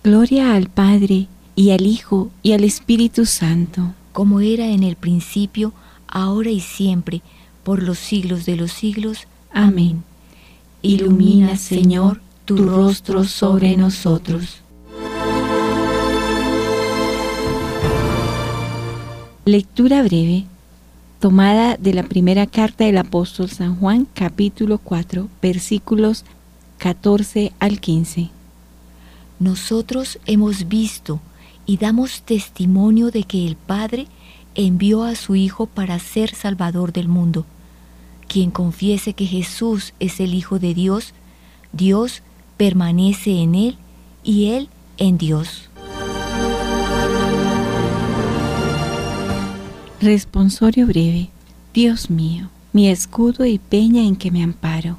Gloria 0.04 0.54
al 0.54 0.68
Padre, 0.68 1.28
y 1.57 1.70
al 1.70 1.87
Hijo, 1.87 2.31
y 2.42 2.52
al 2.52 2.62
Espíritu 2.62 3.26
Santo. 3.26 3.94
Como 4.18 4.40
era 4.40 4.66
en 4.66 4.83
el 4.83 4.96
principio, 4.96 5.72
ahora 6.09 6.50
y 6.50 6.59
siempre, 6.59 7.22
por 7.62 7.85
los 7.85 8.00
siglos 8.00 8.46
de 8.46 8.57
los 8.57 8.72
siglos. 8.72 9.28
Amén. 9.52 10.02
Ilumina, 10.83 11.57
Señor, 11.57 12.20
tu 12.44 12.57
rostro 12.57 13.22
sobre 13.22 13.76
nosotros. 13.76 14.61
Lectura 19.44 20.02
breve, 20.02 20.46
tomada 21.20 21.76
de 21.76 21.94
la 21.94 22.02
primera 22.02 22.48
carta 22.48 22.87
del 22.87 22.98
apóstol 22.98 23.48
San 23.48 23.76
Juan, 23.76 24.09
capítulo 24.14 24.78
4, 24.78 25.28
versículos 25.40 26.24
14 26.78 27.52
al 27.61 27.78
15. 27.78 28.31
Nosotros 29.38 30.18
hemos 30.26 30.66
visto 30.66 31.20
y 31.68 31.76
damos 31.76 32.22
testimonio 32.22 33.11
de 33.11 33.24
que 33.24 33.46
el 33.46 33.54
Padre 33.54 34.07
envió 34.54 35.04
a 35.04 35.14
su 35.14 35.37
Hijo 35.37 35.66
para 35.66 35.98
ser 35.98 36.35
Salvador 36.35 36.94
del 36.94 37.09
mundo. 37.09 37.44
Quien 38.26 38.50
confiese 38.50 39.12
que 39.12 39.26
Jesús 39.26 39.92
es 40.00 40.18
el 40.18 40.33
Hijo 40.33 40.59
de 40.59 40.72
Dios, 40.72 41.12
Dios 41.74 42.22
permanece 42.57 43.42
en 43.42 43.54
Él 43.54 43.76
y 44.24 44.46
Él 44.46 44.70
en 44.96 45.18
Dios. 45.18 45.68
Responsorio 50.00 50.87
breve. 50.87 51.28
Dios 51.74 52.09
mío, 52.09 52.48
mi 52.72 52.88
escudo 52.88 53.44
y 53.44 53.59
peña 53.59 54.00
en 54.04 54.16
que 54.16 54.31
me 54.31 54.42
amparo. 54.42 54.96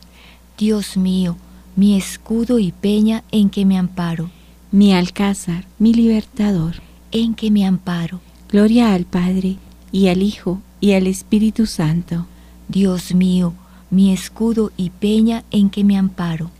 Dios 0.56 0.98
mío, 0.98 1.36
mi 1.76 1.98
escudo 1.98 2.60
y 2.60 2.72
peña 2.72 3.24
en 3.32 3.50
que 3.50 3.66
me 3.66 3.76
amparo. 3.80 4.30
Mi 4.72 4.94
alcázar, 4.94 5.66
mi 5.80 5.96
libertador. 5.96 6.76
En 7.12 7.34
que 7.34 7.50
me 7.50 7.66
amparo. 7.66 8.20
Gloria 8.52 8.94
al 8.94 9.06
Padre, 9.06 9.58
y 9.92 10.10
al 10.10 10.22
Hijo, 10.22 10.62
y 10.80 10.94
al 10.94 11.08
Espíritu 11.08 11.66
Santo. 11.66 12.28
Dios 12.68 13.16
mío, 13.16 13.54
mi 13.90 14.14
escudo 14.14 14.72
y 14.78 14.92
peña 14.92 15.44
en 15.50 15.72
que 15.72 15.84
me 15.84 15.98
amparo. 15.98 16.52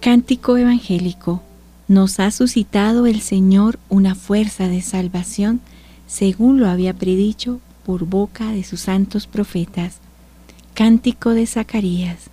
Cántico 0.00 0.56
Evangélico. 0.56 1.42
Nos 1.88 2.20
ha 2.20 2.30
suscitado 2.30 3.04
el 3.06 3.20
Señor 3.20 3.78
una 3.90 4.14
fuerza 4.14 4.66
de 4.66 4.80
salvación, 4.80 5.60
según 6.06 6.58
lo 6.58 6.70
había 6.70 6.94
predicho 6.94 7.60
por 7.84 8.04
boca 8.04 8.52
de 8.52 8.64
sus 8.64 8.80
santos 8.80 9.26
profetas. 9.26 9.98
Cántico 10.74 11.30
de 11.30 11.46
Zacarías 11.46 12.30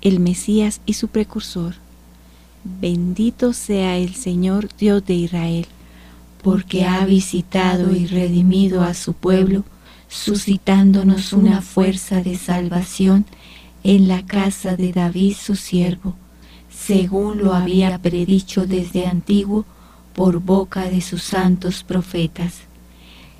el 0.00 0.20
Mesías 0.20 0.80
y 0.86 0.94
su 0.94 1.08
precursor. 1.08 1.74
Bendito 2.64 3.52
sea 3.52 3.96
el 3.96 4.14
Señor 4.14 4.68
Dios 4.78 5.04
de 5.04 5.14
Israel, 5.14 5.66
porque 6.42 6.84
ha 6.84 7.04
visitado 7.04 7.94
y 7.94 8.06
redimido 8.06 8.82
a 8.82 8.94
su 8.94 9.12
pueblo, 9.12 9.64
suscitándonos 10.08 11.32
una 11.32 11.62
fuerza 11.62 12.22
de 12.22 12.36
salvación 12.36 13.26
en 13.84 14.08
la 14.08 14.24
casa 14.26 14.76
de 14.76 14.92
David 14.92 15.36
su 15.40 15.56
siervo, 15.56 16.14
según 16.70 17.38
lo 17.38 17.54
había 17.54 17.98
predicho 17.98 18.66
desde 18.66 19.06
antiguo 19.06 19.64
por 20.14 20.40
boca 20.40 20.90
de 20.90 21.00
sus 21.00 21.22
santos 21.22 21.82
profetas. 21.82 22.69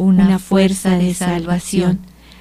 una 0.00 0.38
fuerza 0.38 0.96
de 0.96 1.12
salvación, 1.12 1.98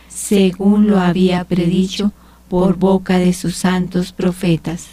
según 0.08 0.88
lo 0.88 1.00
había 1.00 1.44
predicho 1.44 2.14
por 2.48 2.78
boca 2.78 3.20
de 3.20 3.34
sus 3.34 3.58
santos 3.58 4.14
profetas. 4.14 4.88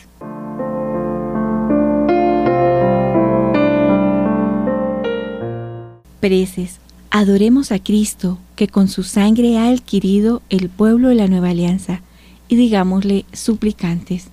Preces, 6.21 6.81
adoremos 7.11 7.71
a 7.71 7.79
Cristo, 7.79 8.39
que 8.57 8.67
con 8.67 8.89
su 8.89 9.05
sangre 9.05 9.59
ha 9.59 9.69
adquirido 9.69 10.43
el 10.49 10.69
pueblo 10.69 11.11
de 11.11 11.15
la 11.15 11.29
nueva 11.29 11.51
alianza, 11.51 12.01
y 12.49 12.57
digámosle 12.57 13.27
suplicantes. 13.33 14.27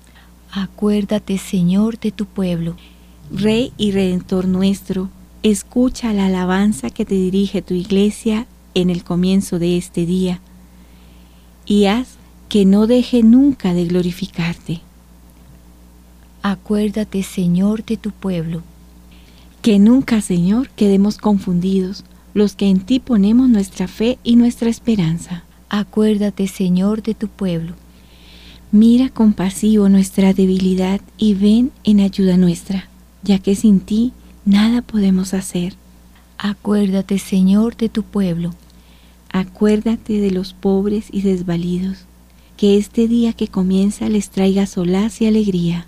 Acuérdate, 0.50 1.38
Señor, 1.38 2.00
de 2.00 2.10
tu 2.10 2.26
pueblo. 2.26 2.74
Rey 3.30 3.72
y 3.76 3.92
Redentor 3.92 4.48
nuestro, 4.48 5.08
escucha 5.44 6.14
la 6.14 6.26
alabanza 6.26 6.88
que 6.88 7.04
te 7.04 7.14
dirige 7.14 7.60
tu 7.60 7.74
iglesia 7.74 8.46
en 8.72 8.88
el 8.88 9.04
comienzo 9.04 9.58
de 9.58 9.76
este 9.76 10.06
día, 10.06 10.40
y 11.66 11.84
haz 11.84 12.16
que 12.48 12.64
no 12.64 12.86
deje 12.86 13.22
nunca 13.22 13.74
de 13.74 13.84
glorificarte. 13.84 14.80
Acuérdate, 16.42 17.22
Señor, 17.22 17.84
de 17.84 17.98
tu 17.98 18.10
pueblo. 18.10 18.62
Que 19.60 19.78
nunca, 19.78 20.22
Señor, 20.22 20.70
quedemos 20.70 21.18
confundidos 21.18 22.04
los 22.32 22.56
que 22.56 22.68
en 22.68 22.80
ti 22.80 22.98
ponemos 22.98 23.48
nuestra 23.48 23.86
fe 23.86 24.18
y 24.24 24.36
nuestra 24.36 24.70
esperanza. 24.70 25.44
Acuérdate, 25.68 26.48
Señor, 26.48 27.02
de 27.02 27.14
tu 27.14 27.28
pueblo. 27.28 27.74
Mira 28.72 29.10
compasivo 29.10 29.90
nuestra 29.90 30.32
debilidad 30.32 31.02
y 31.18 31.34
ven 31.34 31.70
en 31.84 32.00
ayuda 32.00 32.38
nuestra, 32.38 32.88
ya 33.22 33.38
que 33.38 33.54
sin 33.54 33.80
ti 33.80 34.12
nada 34.44 34.82
podemos 34.82 35.34
hacer. 35.34 35.74
Acuérdate, 36.38 37.18
Señor, 37.18 37.76
de 37.76 37.88
tu 37.88 38.02
pueblo. 38.02 38.54
Acuérdate 39.30 40.20
de 40.20 40.30
los 40.30 40.52
pobres 40.52 41.06
y 41.10 41.22
desvalidos, 41.22 42.04
que 42.56 42.76
este 42.76 43.08
día 43.08 43.32
que 43.32 43.48
comienza 43.48 44.08
les 44.08 44.30
traiga 44.30 44.66
solaz 44.66 45.20
y 45.20 45.26
alegría. 45.26 45.86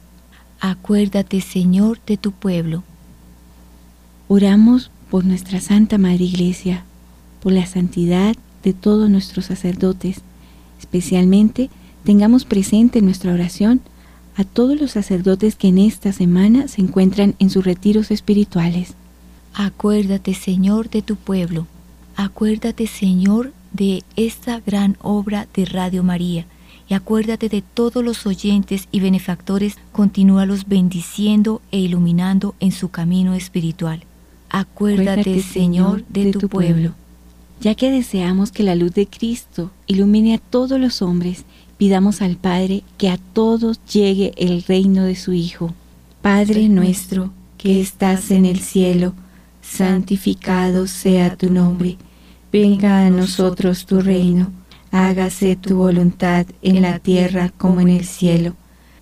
Acuérdate, 0.60 1.40
Señor, 1.40 2.00
de 2.06 2.16
tu 2.16 2.32
pueblo. 2.32 2.82
Oramos 4.28 4.90
por 5.10 5.24
nuestra 5.24 5.60
Santa 5.60 5.98
Madre 5.98 6.24
Iglesia, 6.24 6.84
por 7.40 7.52
la 7.52 7.66
santidad 7.66 8.34
de 8.64 8.72
todos 8.72 9.08
nuestros 9.08 9.44
sacerdotes. 9.46 10.22
Especialmente 10.80 11.70
tengamos 12.04 12.44
presente 12.44 12.98
en 12.98 13.04
nuestra 13.04 13.32
oración 13.32 13.80
a 14.36 14.44
todos 14.44 14.78
los 14.78 14.92
sacerdotes 14.92 15.56
que 15.56 15.68
en 15.68 15.78
esta 15.78 16.12
semana 16.12 16.68
se 16.68 16.82
encuentran 16.82 17.34
en 17.38 17.50
sus 17.50 17.64
retiros 17.64 18.10
espirituales. 18.10 18.94
Acuérdate, 19.54 20.34
Señor, 20.34 20.90
de 20.90 21.00
tu 21.00 21.16
pueblo. 21.16 21.66
Acuérdate, 22.14 22.86
Señor, 22.86 23.52
de 23.72 24.02
esta 24.14 24.60
gran 24.60 24.98
obra 25.02 25.48
de 25.54 25.64
Radio 25.64 26.02
María. 26.02 26.44
Y 26.88 26.94
acuérdate 26.94 27.48
de 27.48 27.62
todos 27.62 28.04
los 28.04 28.26
oyentes 28.26 28.88
y 28.92 29.00
benefactores, 29.00 29.76
continúalos 29.90 30.68
bendiciendo 30.68 31.62
e 31.72 31.78
iluminando 31.78 32.54
en 32.60 32.72
su 32.72 32.90
camino 32.90 33.34
espiritual. 33.34 34.04
Acuérdate, 34.50 35.42
Señor, 35.42 36.04
de 36.08 36.30
tu 36.32 36.48
pueblo. 36.48 36.92
Ya 37.60 37.74
que 37.74 37.90
deseamos 37.90 38.52
que 38.52 38.62
la 38.62 38.74
luz 38.74 38.92
de 38.92 39.06
Cristo 39.06 39.70
ilumine 39.86 40.34
a 40.34 40.38
todos 40.38 40.78
los 40.78 41.00
hombres, 41.00 41.44
pidamos 41.78 42.22
al 42.22 42.36
Padre 42.36 42.82
que 42.98 43.10
a 43.10 43.18
todos 43.18 43.80
llegue 43.84 44.32
el 44.36 44.62
reino 44.62 45.04
de 45.04 45.16
su 45.16 45.32
Hijo. 45.32 45.74
Padre 46.22 46.68
nuestro, 46.68 47.30
que 47.58 47.80
estás 47.80 48.30
en 48.30 48.44
el 48.44 48.60
cielo, 48.60 49.14
santificado 49.62 50.86
sea 50.86 51.36
tu 51.36 51.50
nombre. 51.50 51.96
Venga 52.52 53.06
a 53.06 53.10
nosotros 53.10 53.86
tu 53.86 54.00
reino. 54.00 54.52
Hágase 54.90 55.56
tu 55.56 55.76
voluntad 55.76 56.46
en 56.62 56.82
la 56.82 56.98
tierra 56.98 57.52
como 57.56 57.80
en 57.80 57.88
el 57.88 58.04
cielo. 58.04 58.54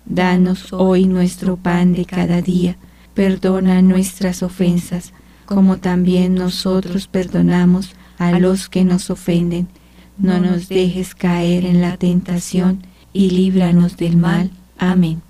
Danos 0.05 0.73
hoy 0.73 1.05
nuestro 1.07 1.57
pan 1.57 1.93
de 1.93 2.05
cada 2.05 2.41
día. 2.41 2.77
Perdona 3.13 3.81
nuestras 3.81 4.43
ofensas, 4.43 5.13
como 5.45 5.77
también 5.77 6.35
nosotros 6.35 7.07
perdonamos 7.07 7.91
a 8.17 8.39
los 8.39 8.67
que 8.67 8.83
nos 8.83 9.09
ofenden. 9.09 9.67
No 10.17 10.39
nos 10.39 10.69
dejes 10.69 11.13
caer 11.13 11.65
en 11.65 11.81
la 11.81 11.97
tentación 11.97 12.83
y 13.11 13.31
líbranos 13.31 13.97
del 13.97 14.15
mal. 14.15 14.49
Amén. 14.77 15.21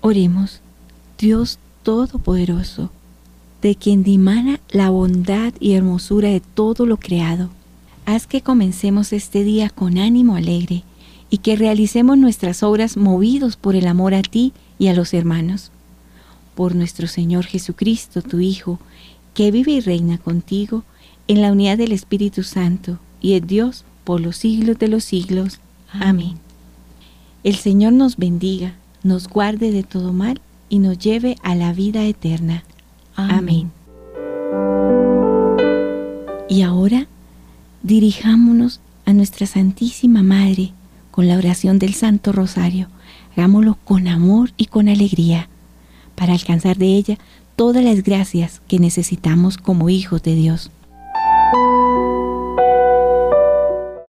Oremos. 0.00 0.60
Dios 1.18 1.58
Todopoderoso, 1.82 2.90
de 3.60 3.74
quien 3.74 4.02
dimana 4.02 4.60
la 4.70 4.90
bondad 4.90 5.52
y 5.60 5.72
hermosura 5.72 6.28
de 6.28 6.40
todo 6.40 6.86
lo 6.86 6.96
creado, 6.96 7.50
haz 8.06 8.26
que 8.26 8.40
comencemos 8.40 9.12
este 9.12 9.42
día 9.44 9.68
con 9.68 9.98
ánimo 9.98 10.36
alegre 10.36 10.84
y 11.28 11.38
que 11.38 11.56
realicemos 11.56 12.16
nuestras 12.18 12.62
obras 12.62 12.96
movidos 12.96 13.56
por 13.56 13.74
el 13.74 13.86
amor 13.86 14.14
a 14.14 14.22
ti 14.22 14.52
y 14.78 14.88
a 14.88 14.94
los 14.94 15.12
hermanos. 15.12 15.72
Por 16.54 16.74
nuestro 16.74 17.06
Señor 17.06 17.44
Jesucristo, 17.46 18.22
tu 18.22 18.40
Hijo, 18.40 18.78
que 19.34 19.50
vive 19.50 19.72
y 19.72 19.80
reina 19.80 20.18
contigo 20.18 20.84
en 21.26 21.42
la 21.42 21.52
unidad 21.52 21.78
del 21.78 21.92
Espíritu 21.92 22.42
Santo 22.42 22.98
y 23.20 23.34
es 23.34 23.46
Dios 23.46 23.84
por 24.04 24.20
los 24.20 24.36
siglos 24.36 24.78
de 24.78 24.88
los 24.88 25.04
siglos. 25.04 25.60
Amén. 25.92 26.34
El 27.44 27.56
Señor 27.56 27.92
nos 27.92 28.16
bendiga, 28.16 28.74
nos 29.02 29.28
guarde 29.28 29.70
de 29.72 29.82
todo 29.82 30.12
mal 30.12 30.40
y 30.68 30.78
nos 30.78 30.98
lleve 30.98 31.36
a 31.42 31.54
la 31.54 31.72
vida 31.72 32.04
eterna. 32.04 32.64
Amén. 33.14 33.70
Y 36.48 36.62
ahora 36.62 37.06
dirijámonos 37.82 38.80
a 39.04 39.12
nuestra 39.12 39.46
Santísima 39.46 40.22
Madre 40.22 40.72
con 41.10 41.28
la 41.28 41.36
oración 41.36 41.78
del 41.78 41.94
Santo 41.94 42.32
Rosario. 42.32 42.88
Hagámoslo 43.36 43.78
con 43.84 44.08
amor 44.08 44.50
y 44.56 44.66
con 44.66 44.88
alegría 44.88 45.48
para 46.14 46.34
alcanzar 46.34 46.76
de 46.76 46.86
ella 46.94 47.18
todas 47.56 47.82
las 47.82 48.02
gracias 48.02 48.60
que 48.68 48.78
necesitamos 48.78 49.58
como 49.58 49.88
hijos 49.88 50.22
de 50.22 50.34
Dios. 50.34 50.70